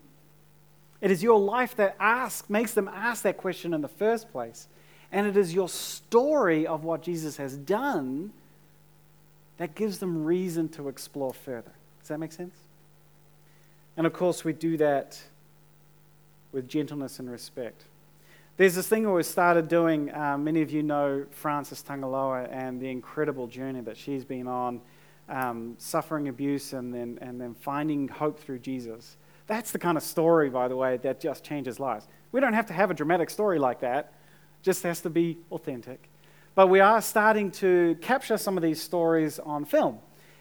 It 1.00 1.10
is 1.10 1.22
your 1.22 1.38
life 1.38 1.76
that 1.76 1.96
asks, 2.00 2.48
makes 2.48 2.72
them 2.72 2.88
ask 2.88 3.22
that 3.22 3.36
question 3.36 3.74
in 3.74 3.80
the 3.80 3.88
first 3.88 4.32
place. 4.32 4.66
And 5.12 5.26
it 5.26 5.36
is 5.36 5.54
your 5.54 5.68
story 5.68 6.66
of 6.66 6.84
what 6.84 7.02
Jesus 7.02 7.36
has 7.36 7.56
done 7.56 8.32
that 9.58 9.74
gives 9.74 9.98
them 9.98 10.24
reason 10.24 10.68
to 10.70 10.88
explore 10.88 11.32
further. 11.32 11.72
Does 12.00 12.08
that 12.08 12.18
make 12.18 12.32
sense? 12.32 12.54
And 13.96 14.06
of 14.06 14.12
course, 14.12 14.44
we 14.44 14.52
do 14.52 14.76
that 14.78 15.20
with 16.52 16.68
gentleness 16.68 17.18
and 17.18 17.30
respect. 17.30 17.84
There's 18.58 18.74
this 18.74 18.88
thing 18.88 19.12
we 19.12 19.22
started 19.22 19.68
doing. 19.68 20.14
Um, 20.14 20.44
many 20.44 20.62
of 20.62 20.70
you 20.70 20.82
know 20.82 21.26
Frances 21.30 21.84
Tangaloa 21.86 22.48
and 22.50 22.80
the 22.80 22.88
incredible 22.88 23.46
journey 23.46 23.82
that 23.82 23.98
she's 23.98 24.24
been 24.24 24.48
on, 24.48 24.80
um, 25.28 25.74
suffering 25.76 26.28
abuse 26.28 26.72
and 26.72 26.94
then, 26.94 27.18
and 27.20 27.38
then 27.38 27.52
finding 27.52 28.08
hope 28.08 28.38
through 28.40 28.60
Jesus. 28.60 29.18
That's 29.46 29.72
the 29.72 29.78
kind 29.78 29.98
of 29.98 30.02
story, 30.02 30.48
by 30.48 30.68
the 30.68 30.76
way, 30.76 30.96
that 31.02 31.20
just 31.20 31.44
changes 31.44 31.78
lives. 31.78 32.08
We 32.32 32.40
don't 32.40 32.54
have 32.54 32.64
to 32.68 32.72
have 32.72 32.90
a 32.90 32.94
dramatic 32.94 33.28
story 33.28 33.58
like 33.58 33.80
that, 33.80 34.14
it 34.58 34.62
just 34.62 34.82
has 34.84 35.02
to 35.02 35.10
be 35.10 35.36
authentic. 35.52 36.08
But 36.54 36.68
we 36.68 36.80
are 36.80 37.02
starting 37.02 37.50
to 37.52 37.98
capture 38.00 38.38
some 38.38 38.56
of 38.56 38.62
these 38.62 38.80
stories 38.80 39.38
on 39.38 39.66
film, 39.66 39.98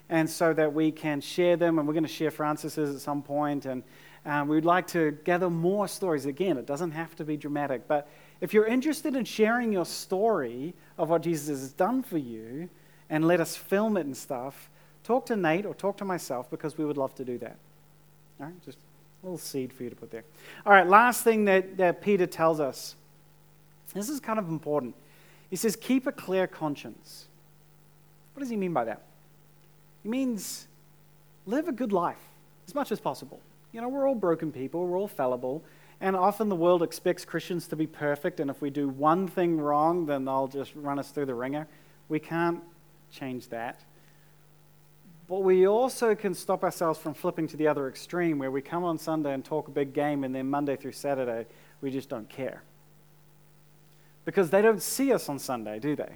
and 0.07 0.29
so 0.29 0.53
that 0.53 0.73
we 0.73 0.89
can 0.89 1.19
share 1.19 1.57
them, 1.57 1.79
and 1.79 1.85
we're 1.85 1.93
going 1.93 2.05
to 2.05 2.09
share 2.09 2.31
Frances's 2.31 2.95
at 2.95 3.01
some 3.01 3.21
point, 3.21 3.65
and 3.65 3.83
um, 4.25 4.47
we'd 4.47 4.65
like 4.65 4.87
to 4.87 5.17
gather 5.23 5.49
more 5.49 5.87
stories. 5.87 6.25
Again, 6.25 6.57
it 6.57 6.65
doesn't 6.65 6.91
have 6.91 7.15
to 7.17 7.23
be 7.23 7.37
dramatic, 7.37 7.87
but 7.87 8.07
if 8.41 8.53
you're 8.53 8.65
interested 8.65 9.15
in 9.15 9.25
sharing 9.25 9.71
your 9.71 9.85
story 9.85 10.73
of 10.97 11.09
what 11.09 11.21
Jesus 11.21 11.47
has 11.47 11.71
done 11.71 12.03
for 12.03 12.17
you, 12.17 12.69
and 13.09 13.27
let 13.27 13.39
us 13.39 13.55
film 13.55 13.97
it 13.97 14.05
and 14.05 14.15
stuff, 14.15 14.69
talk 15.03 15.25
to 15.27 15.35
Nate 15.35 15.65
or 15.65 15.73
talk 15.73 15.97
to 15.97 16.05
myself 16.05 16.49
because 16.49 16.77
we 16.77 16.85
would 16.85 16.97
love 16.97 17.13
to 17.15 17.25
do 17.25 17.37
that. 17.37 17.57
All 18.39 18.47
right, 18.47 18.65
just 18.65 18.77
a 19.21 19.25
little 19.25 19.37
seed 19.37 19.71
for 19.71 19.83
you 19.83 19.89
to 19.89 19.95
put 19.95 20.11
there. 20.11 20.23
All 20.65 20.73
right, 20.73 20.87
last 20.87 21.23
thing 21.23 21.45
that, 21.45 21.77
that 21.77 22.01
Peter 22.01 22.25
tells 22.25 22.59
us. 22.59 22.95
This 23.93 24.09
is 24.09 24.19
kind 24.19 24.39
of 24.39 24.49
important. 24.49 24.95
He 25.49 25.55
says, 25.55 25.75
keep 25.75 26.07
a 26.07 26.11
clear 26.11 26.47
conscience. 26.47 27.27
What 28.33 28.41
does 28.41 28.49
he 28.49 28.57
mean 28.57 28.73
by 28.73 28.85
that? 28.85 29.03
He 30.03 30.09
means 30.09 30.67
live 31.45 31.67
a 31.67 31.71
good 31.71 31.93
life 31.93 32.19
as 32.67 32.75
much 32.75 32.91
as 32.91 32.99
possible. 32.99 33.39
You 33.75 33.81
know, 33.81 33.89
we're 33.89 34.07
all 34.07 34.15
broken 34.15 34.53
people, 34.53 34.87
we're 34.87 34.97
all 34.97 35.09
fallible, 35.09 35.61
and 35.99 36.15
often 36.15 36.47
the 36.47 36.55
world 36.55 36.81
expects 36.81 37.25
Christians 37.25 37.67
to 37.67 37.75
be 37.75 37.85
perfect, 37.85 38.39
and 38.39 38.49
if 38.49 38.61
we 38.61 38.69
do 38.69 38.87
one 38.87 39.27
thing 39.27 39.59
wrong, 39.59 40.05
then 40.05 40.23
they'll 40.23 40.47
just 40.47 40.73
run 40.75 40.97
us 40.97 41.11
through 41.11 41.25
the 41.25 41.35
wringer. 41.35 41.67
We 42.07 42.19
can't 42.19 42.63
change 43.11 43.49
that. 43.49 43.83
But 45.27 45.39
we 45.39 45.67
also 45.67 46.15
can 46.15 46.33
stop 46.33 46.63
ourselves 46.63 46.99
from 46.99 47.15
flipping 47.15 47.47
to 47.49 47.57
the 47.57 47.67
other 47.67 47.89
extreme 47.89 48.39
where 48.39 48.49
we 48.49 48.61
come 48.61 48.85
on 48.85 48.97
Sunday 48.97 49.33
and 49.33 49.43
talk 49.43 49.67
a 49.67 49.71
big 49.71 49.91
game, 49.91 50.23
and 50.23 50.33
then 50.33 50.49
Monday 50.49 50.77
through 50.77 50.93
Saturday, 50.93 51.45
we 51.81 51.91
just 51.91 52.07
don't 52.07 52.29
care. 52.29 52.63
Because 54.23 54.51
they 54.51 54.61
don't 54.61 54.81
see 54.81 55.11
us 55.11 55.27
on 55.27 55.37
Sunday, 55.37 55.79
do 55.79 55.97
they? 55.97 56.13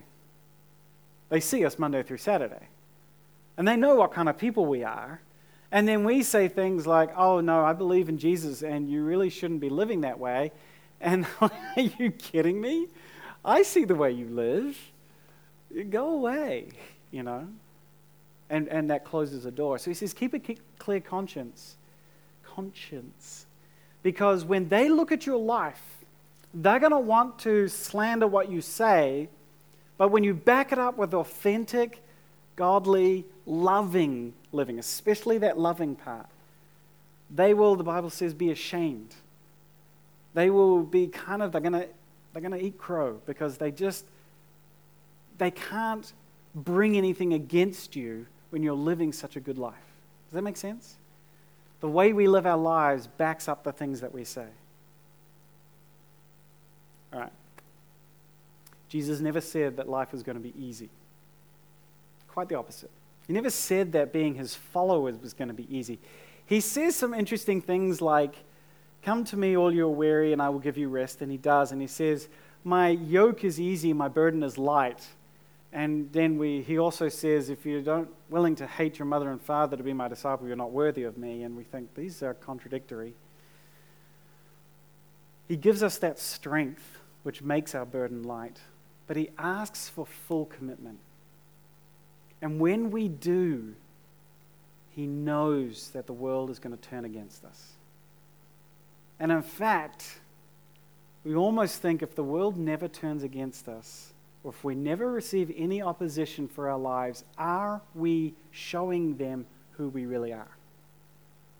They 1.28 1.42
see 1.42 1.66
us 1.66 1.78
Monday 1.78 2.04
through 2.04 2.20
Saturday. 2.20 2.70
And 3.58 3.68
they 3.68 3.76
know 3.76 3.96
what 3.96 4.14
kind 4.14 4.30
of 4.30 4.38
people 4.38 4.66
we 4.66 4.86
are. 4.86 5.20
And 5.72 5.88
then 5.88 6.04
we 6.04 6.24
say 6.24 6.48
things 6.48 6.88
like, 6.88 7.12
oh, 7.16 7.42
no, 7.42 7.64
I 7.64 7.74
believe 7.74 8.10
in 8.10 8.18
Jesus, 8.18 8.64
and 8.64 8.90
you 8.90 9.04
really 9.04 9.30
shouldn't 9.30 9.60
be 9.60 9.70
living 9.70 10.02
that 10.02 10.20
way. 10.20 10.52
And 11.00 11.28
are 11.42 11.52
you 11.76 12.12
kidding 12.12 12.60
me? 12.60 12.88
I 13.46 13.62
see 13.62 13.86
the 13.86 13.96
way 13.96 14.12
you 14.12 14.28
live. 14.28 14.78
Go 15.90 16.10
away, 16.10 16.70
you 17.12 17.24
know? 17.24 17.48
and, 18.50 18.68
and 18.68 18.90
that 18.90 19.06
closes 19.06 19.46
a 19.46 19.52
door. 19.52 19.78
So 19.78 19.92
he 19.92 19.96
says, 19.96 20.14
keep 20.14 20.34
a 20.34 20.40
clear 20.80 21.00
conscience. 21.00 21.76
Conscience. 22.44 23.46
Because 24.02 24.44
when 24.44 24.70
they 24.70 24.90
look 24.90 25.12
at 25.12 25.26
your 25.26 25.38
life, 25.38 25.82
they're 26.54 26.80
going 26.80 26.92
to 26.92 27.00
want 27.00 27.40
to 27.40 27.68
slander 27.68 28.28
what 28.28 28.50
you 28.50 28.62
say, 28.62 29.30
but 29.98 30.10
when 30.10 30.24
you 30.24 30.34
back 30.34 30.72
it 30.72 30.80
up 30.80 30.98
with 30.98 31.14
authentic, 31.14 32.04
godly, 32.56 33.26
loving 33.46 34.34
living, 34.52 34.80
especially 34.80 35.38
that 35.40 35.58
loving 35.58 35.96
part, 35.96 36.28
they 37.30 37.54
will, 37.54 37.76
the 37.76 37.84
Bible 37.84 38.10
says, 38.10 38.34
be 38.34 38.52
ashamed. 38.52 39.14
They 40.34 40.50
will 40.50 40.84
be 40.84 41.08
kind 41.08 41.42
of, 41.42 41.52
they're 41.52 41.62
going 41.62 41.74
to, 41.74 41.88
they're 42.34 42.42
going 42.42 42.60
to 42.60 42.64
eat 42.64 42.78
crow 42.78 43.20
because 43.26 43.58
they 43.58 43.72
just, 43.72 44.06
they 45.38 45.52
can't 45.52 46.12
bring 46.56 46.98
anything 46.98 47.34
against 47.34 47.96
you 47.96 48.26
when 48.50 48.64
you're 48.64 48.74
living 48.74 49.14
such 49.14 49.36
a 49.36 49.40
good 49.40 49.58
life. 49.58 49.76
Does 50.28 50.36
that 50.36 50.42
make 50.42 50.58
sense? 50.58 50.96
The 51.82 51.88
way 51.88 52.14
we 52.14 52.28
live 52.28 52.46
our 52.46 52.58
lives 52.58 53.08
backs 53.08 53.48
up 53.48 53.64
the 53.64 53.72
things 53.72 54.02
that 54.02 54.14
we 54.14 54.24
say. 54.24 54.48
All 57.14 57.20
right. 57.22 57.32
Jesus 58.90 59.20
never 59.20 59.40
said 59.40 59.78
that 59.78 59.88
life 59.88 60.12
was 60.12 60.24
going 60.24 60.38
to 60.38 60.44
be 60.44 60.54
easy. 60.60 60.90
Quite 62.28 62.50
the 62.50 62.56
opposite. 62.56 62.92
He 63.30 63.34
never 63.34 63.52
said 63.52 63.92
that 63.92 64.12
being 64.12 64.34
his 64.34 64.56
followers 64.56 65.22
was 65.22 65.34
going 65.34 65.50
to 65.50 65.54
be 65.54 65.68
easy. 65.70 66.00
He 66.48 66.62
says 66.62 66.96
some 66.96 67.14
interesting 67.14 67.62
things 67.62 68.02
like, 68.02 68.34
Come 69.04 69.24
to 69.26 69.38
me, 69.38 69.56
all 69.56 69.72
you 69.72 69.86
are 69.86 69.92
weary, 69.92 70.34
and 70.34 70.42
I 70.42 70.50
will 70.50 70.58
give 70.58 70.80
you 70.80 70.90
rest. 70.90 71.22
And 71.22 71.32
he 71.32 71.38
does. 71.38 71.72
And 71.72 71.80
he 71.80 71.86
says, 71.86 72.28
My 72.64 72.90
yoke 72.90 73.44
is 73.44 73.60
easy, 73.60 73.94
my 73.94 74.08
burden 74.08 74.42
is 74.42 74.58
light. 74.58 75.06
And 75.72 76.12
then 76.12 76.40
we, 76.40 76.64
he 76.64 76.80
also 76.80 77.08
says, 77.08 77.52
if 77.52 77.68
you're 77.68 77.84
not 77.84 78.08
willing 78.32 78.56
to 78.56 78.66
hate 78.66 78.98
your 78.98 79.06
mother 79.06 79.30
and 79.30 79.40
father 79.40 79.78
to 79.78 79.84
be 79.84 79.94
my 79.94 80.08
disciple, 80.08 80.48
you're 80.48 80.56
not 80.56 80.72
worthy 80.72 81.04
of 81.04 81.16
me. 81.16 81.44
And 81.44 81.56
we 81.56 81.64
think 81.64 81.94
these 81.94 82.24
are 82.24 82.34
contradictory. 82.34 83.14
He 85.48 85.56
gives 85.56 85.84
us 85.84 86.00
that 86.00 86.18
strength 86.18 86.98
which 87.22 87.44
makes 87.44 87.76
our 87.76 87.86
burden 87.86 88.24
light, 88.24 88.58
but 89.06 89.18
he 89.18 89.30
asks 89.38 89.88
for 89.88 90.08
full 90.08 90.48
commitment. 90.48 90.98
And 92.42 92.60
when 92.60 92.92
we 92.92 93.08
do, 93.08 93.76
he 94.92 95.08
knows 95.08 95.90
that 95.90 96.08
the 96.08 96.14
world 96.14 96.50
is 96.50 96.60
going 96.60 96.76
to 96.76 96.90
turn 96.90 97.06
against 97.06 97.44
us. 97.44 97.74
And 99.20 99.32
in 99.32 99.42
fact, 99.42 100.20
we 101.24 101.36
almost 101.36 101.82
think 101.82 102.02
if 102.02 102.16
the 102.16 102.24
world 102.24 102.58
never 102.58 102.88
turns 102.88 103.24
against 103.24 103.68
us, 103.68 104.14
or 104.44 104.52
if 104.52 104.64
we 104.64 104.74
never 104.74 105.12
receive 105.12 105.54
any 105.58 105.82
opposition 105.82 106.48
for 106.48 106.70
our 106.70 106.80
lives, 106.80 107.26
are 107.38 107.82
we 107.94 108.34
showing 108.52 109.18
them 109.18 109.46
who 109.72 109.90
we 109.90 110.06
really 110.06 110.32
are? 110.32 110.58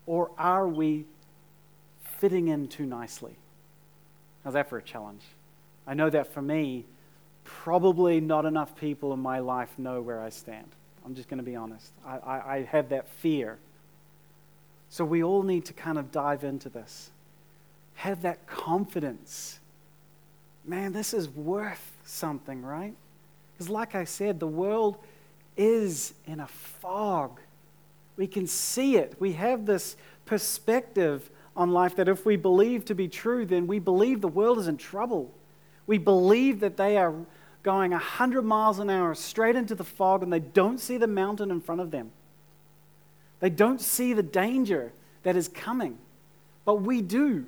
Or 0.06 0.30
are 0.38 0.66
we 0.66 1.04
fitting 2.18 2.48
in 2.48 2.68
too 2.68 2.86
nicely? 2.86 3.36
How's 4.44 4.54
that 4.54 4.70
for 4.70 4.78
a 4.78 4.82
challenge? 4.82 5.22
I 5.86 5.94
know 5.94 6.08
that 6.08 6.32
for 6.32 6.40
me, 6.40 6.86
probably 7.44 8.20
not 8.20 8.44
enough 8.44 8.76
people 8.76 9.12
in 9.12 9.20
my 9.20 9.38
life 9.38 9.78
know 9.78 10.00
where 10.00 10.20
I 10.20 10.28
stand. 10.28 10.66
I'm 11.04 11.14
just 11.14 11.28
going 11.28 11.38
to 11.38 11.44
be 11.44 11.56
honest. 11.56 11.92
I, 12.06 12.18
I, 12.18 12.54
I 12.56 12.62
have 12.64 12.90
that 12.90 13.08
fear. 13.08 13.58
So 14.88 15.04
we 15.04 15.22
all 15.22 15.42
need 15.42 15.64
to 15.66 15.72
kind 15.72 15.98
of 15.98 16.10
dive 16.10 16.44
into 16.44 16.68
this. 16.68 17.10
Have 17.94 18.22
that 18.22 18.46
confidence. 18.46 19.60
Man, 20.64 20.92
this 20.92 21.14
is 21.14 21.28
worth 21.28 21.96
something, 22.04 22.62
right? 22.62 22.94
Because, 23.54 23.68
like 23.68 23.94
I 23.94 24.04
said, 24.04 24.40
the 24.40 24.46
world 24.46 24.96
is 25.56 26.14
in 26.26 26.40
a 26.40 26.46
fog. 26.46 27.40
We 28.16 28.26
can 28.26 28.46
see 28.46 28.96
it. 28.96 29.14
We 29.18 29.32
have 29.32 29.66
this 29.66 29.96
perspective 30.26 31.30
on 31.56 31.72
life 31.72 31.96
that 31.96 32.08
if 32.08 32.24
we 32.24 32.36
believe 32.36 32.84
to 32.86 32.94
be 32.94 33.08
true, 33.08 33.44
then 33.44 33.66
we 33.66 33.78
believe 33.78 34.20
the 34.20 34.28
world 34.28 34.58
is 34.58 34.68
in 34.68 34.76
trouble. 34.76 35.32
We 35.86 35.98
believe 35.98 36.60
that 36.60 36.76
they 36.76 36.96
are 36.96 37.14
going 37.62 37.90
100 37.90 38.42
miles 38.42 38.78
an 38.78 38.88
hour 38.90 39.14
straight 39.14 39.56
into 39.56 39.74
the 39.74 39.84
fog 39.84 40.22
and 40.22 40.32
they 40.32 40.40
don't 40.40 40.78
see 40.78 40.96
the 40.96 41.06
mountain 41.06 41.50
in 41.50 41.60
front 41.60 41.80
of 41.80 41.90
them. 41.90 42.10
They 43.40 43.50
don't 43.50 43.80
see 43.80 44.12
the 44.12 44.22
danger 44.22 44.92
that 45.22 45.36
is 45.36 45.48
coming, 45.48 45.98
but 46.64 46.76
we 46.76 47.02
do. 47.02 47.46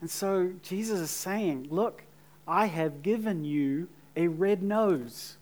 And 0.00 0.10
so 0.10 0.52
Jesus 0.62 1.00
is 1.00 1.10
saying, 1.10 1.68
Look, 1.70 2.02
I 2.46 2.66
have 2.66 3.02
given 3.02 3.44
you 3.44 3.88
a 4.16 4.28
red 4.28 4.62
nose 4.62 5.36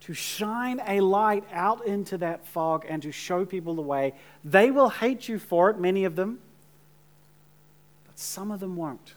to 0.00 0.14
shine 0.14 0.80
a 0.86 1.00
light 1.00 1.44
out 1.52 1.84
into 1.84 2.18
that 2.18 2.46
fog 2.46 2.86
and 2.88 3.02
to 3.02 3.10
show 3.10 3.44
people 3.44 3.74
the 3.74 3.82
way. 3.82 4.14
They 4.44 4.70
will 4.70 4.88
hate 4.88 5.28
you 5.28 5.40
for 5.40 5.70
it, 5.70 5.80
many 5.80 6.04
of 6.04 6.14
them, 6.14 6.38
some 8.16 8.50
of 8.50 8.58
them 8.58 8.74
won't. 8.74 9.14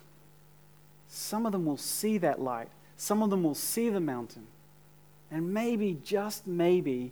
Some 1.07 1.47
of 1.47 1.51
them 1.51 1.65
will 1.65 1.77
see 1.77 2.19
that 2.19 2.39
light, 2.39 2.67
some 2.95 3.23
of 3.23 3.31
them 3.31 3.43
will 3.43 3.55
see 3.55 3.89
the 3.89 3.99
mountain, 3.99 4.45
and 5.31 5.51
maybe, 5.51 5.97
just 6.03 6.45
maybe, 6.45 7.11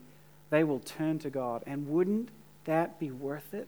they 0.50 0.64
will 0.64 0.80
turn 0.80 1.18
to 1.20 1.30
God. 1.30 1.64
And 1.66 1.88
wouldn't 1.88 2.30
that 2.66 3.00
be 3.00 3.10
worth 3.10 3.54
it? 3.54 3.68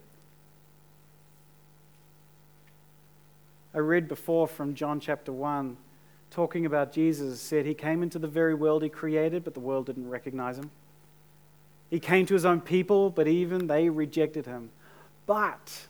I 3.73 3.79
read 3.79 4.07
before 4.07 4.47
from 4.47 4.75
John 4.75 4.99
chapter 4.99 5.31
1, 5.31 5.77
talking 6.31 6.65
about 6.65 6.91
Jesus, 6.91 7.39
said 7.39 7.65
he 7.65 7.73
came 7.73 8.03
into 8.03 8.19
the 8.19 8.27
very 8.27 8.53
world 8.53 8.83
he 8.83 8.89
created, 8.89 9.43
but 9.43 9.53
the 9.53 9.59
world 9.59 9.85
didn't 9.85 10.09
recognize 10.09 10.57
him. 10.57 10.71
He 11.89 11.99
came 11.99 12.25
to 12.27 12.33
his 12.33 12.45
own 12.45 12.61
people, 12.61 13.09
but 13.09 13.27
even 13.27 13.67
they 13.67 13.89
rejected 13.89 14.45
him. 14.45 14.69
But 15.25 15.87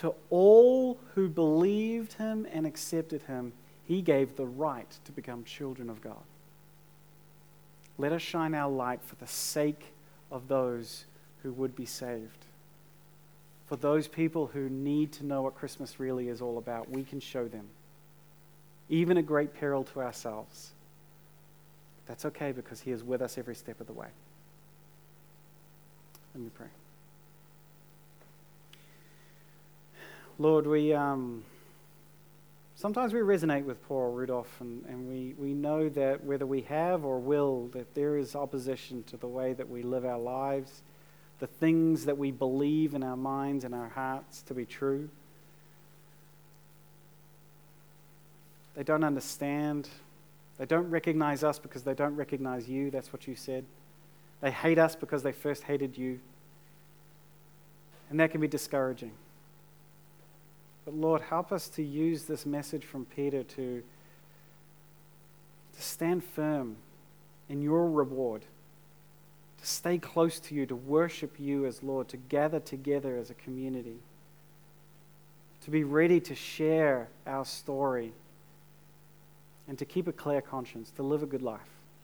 to 0.00 0.14
all 0.30 0.98
who 1.14 1.28
believed 1.28 2.14
him 2.14 2.46
and 2.50 2.66
accepted 2.66 3.22
him, 3.22 3.52
he 3.86 4.00
gave 4.00 4.36
the 4.36 4.46
right 4.46 4.90
to 5.04 5.12
become 5.12 5.44
children 5.44 5.90
of 5.90 6.00
God. 6.00 6.22
Let 7.98 8.12
us 8.12 8.22
shine 8.22 8.54
our 8.54 8.70
light 8.70 9.00
for 9.02 9.16
the 9.16 9.26
sake 9.26 9.92
of 10.30 10.48
those 10.48 11.04
who 11.42 11.52
would 11.52 11.76
be 11.76 11.84
saved. 11.84 12.46
For 13.66 13.76
those 13.76 14.08
people 14.08 14.46
who 14.46 14.70
need 14.70 15.12
to 15.12 15.26
know 15.26 15.42
what 15.42 15.54
Christmas 15.54 16.00
really 16.00 16.28
is 16.28 16.40
all 16.40 16.56
about, 16.56 16.88
we 16.88 17.04
can 17.04 17.20
show 17.20 17.46
them, 17.46 17.66
even 18.88 19.18
at 19.18 19.26
great 19.26 19.52
peril 19.52 19.84
to 19.84 20.00
ourselves. 20.00 20.70
That's 22.06 22.24
okay 22.24 22.52
because 22.52 22.80
He 22.80 22.90
is 22.90 23.04
with 23.04 23.20
us 23.20 23.36
every 23.36 23.54
step 23.54 23.80
of 23.80 23.86
the 23.86 23.92
way. 23.92 24.08
Let 26.34 26.42
me 26.42 26.50
pray. 26.54 26.68
Lord, 30.40 30.66
we 30.66 30.94
um, 30.94 31.44
sometimes 32.74 33.12
we 33.12 33.20
resonate 33.20 33.64
with 33.64 33.86
poor 33.86 34.10
Rudolph, 34.10 34.50
and, 34.60 34.82
and 34.86 35.06
we, 35.06 35.34
we 35.36 35.52
know 35.52 35.90
that 35.90 36.24
whether 36.24 36.46
we 36.46 36.62
have 36.62 37.04
or 37.04 37.18
will, 37.18 37.68
that 37.74 37.94
there 37.94 38.16
is 38.16 38.34
opposition 38.34 39.02
to 39.08 39.18
the 39.18 39.26
way 39.26 39.52
that 39.52 39.68
we 39.68 39.82
live 39.82 40.06
our 40.06 40.18
lives, 40.18 40.80
the 41.40 41.46
things 41.46 42.06
that 42.06 42.16
we 42.16 42.30
believe 42.30 42.94
in 42.94 43.02
our 43.02 43.18
minds 43.18 43.64
and 43.64 43.74
our 43.74 43.90
hearts 43.90 44.40
to 44.46 44.54
be 44.54 44.64
true. 44.64 45.10
They 48.74 48.82
don't 48.82 49.04
understand. 49.04 49.90
They 50.56 50.64
don't 50.64 50.88
recognize 50.88 51.44
us 51.44 51.58
because 51.58 51.82
they 51.82 51.92
don't 51.92 52.16
recognize 52.16 52.66
you. 52.66 52.90
That's 52.90 53.12
what 53.12 53.28
you 53.28 53.34
said. 53.36 53.66
They 54.40 54.52
hate 54.52 54.78
us 54.78 54.96
because 54.96 55.22
they 55.22 55.32
first 55.32 55.64
hated 55.64 55.98
you. 55.98 56.18
And 58.08 58.18
that 58.20 58.30
can 58.30 58.40
be 58.40 58.48
discouraging. 58.48 59.12
But 60.90 60.98
Lord, 60.98 61.22
help 61.22 61.52
us 61.52 61.68
to 61.68 61.84
use 61.84 62.24
this 62.24 62.44
message 62.44 62.84
from 62.84 63.04
Peter 63.04 63.44
to, 63.44 63.82
to 65.76 65.82
stand 65.82 66.24
firm 66.24 66.74
in 67.48 67.62
your 67.62 67.88
reward, 67.88 68.42
to 69.60 69.66
stay 69.66 69.98
close 69.98 70.40
to 70.40 70.54
you, 70.56 70.66
to 70.66 70.74
worship 70.74 71.38
you 71.38 71.64
as 71.64 71.84
Lord, 71.84 72.08
to 72.08 72.16
gather 72.16 72.58
together 72.58 73.16
as 73.16 73.30
a 73.30 73.34
community, 73.34 73.98
to 75.62 75.70
be 75.70 75.84
ready 75.84 76.18
to 76.18 76.34
share 76.34 77.06
our 77.24 77.44
story, 77.44 78.12
and 79.68 79.78
to 79.78 79.84
keep 79.84 80.08
a 80.08 80.12
clear 80.12 80.40
conscience, 80.40 80.90
to 80.96 81.04
live 81.04 81.22
a 81.22 81.26
good 81.26 81.42
life. 81.42 81.60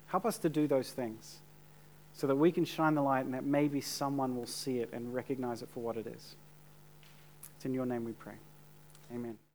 Help 0.06 0.24
us 0.24 0.38
to 0.38 0.48
do 0.48 0.68
those 0.68 0.92
things 0.92 1.38
so 2.14 2.28
that 2.28 2.36
we 2.36 2.52
can 2.52 2.64
shine 2.64 2.94
the 2.94 3.02
light 3.02 3.24
and 3.24 3.34
that 3.34 3.44
maybe 3.44 3.80
someone 3.80 4.36
will 4.36 4.46
see 4.46 4.78
it 4.78 4.90
and 4.92 5.12
recognize 5.12 5.60
it 5.60 5.68
for 5.74 5.80
what 5.80 5.96
it 5.96 6.06
is. 6.06 6.36
It's 7.56 7.64
in 7.64 7.74
your 7.74 7.84
name 7.84 8.04
we 8.04 8.12
pray. 8.12 8.34
Amen. 9.12 9.45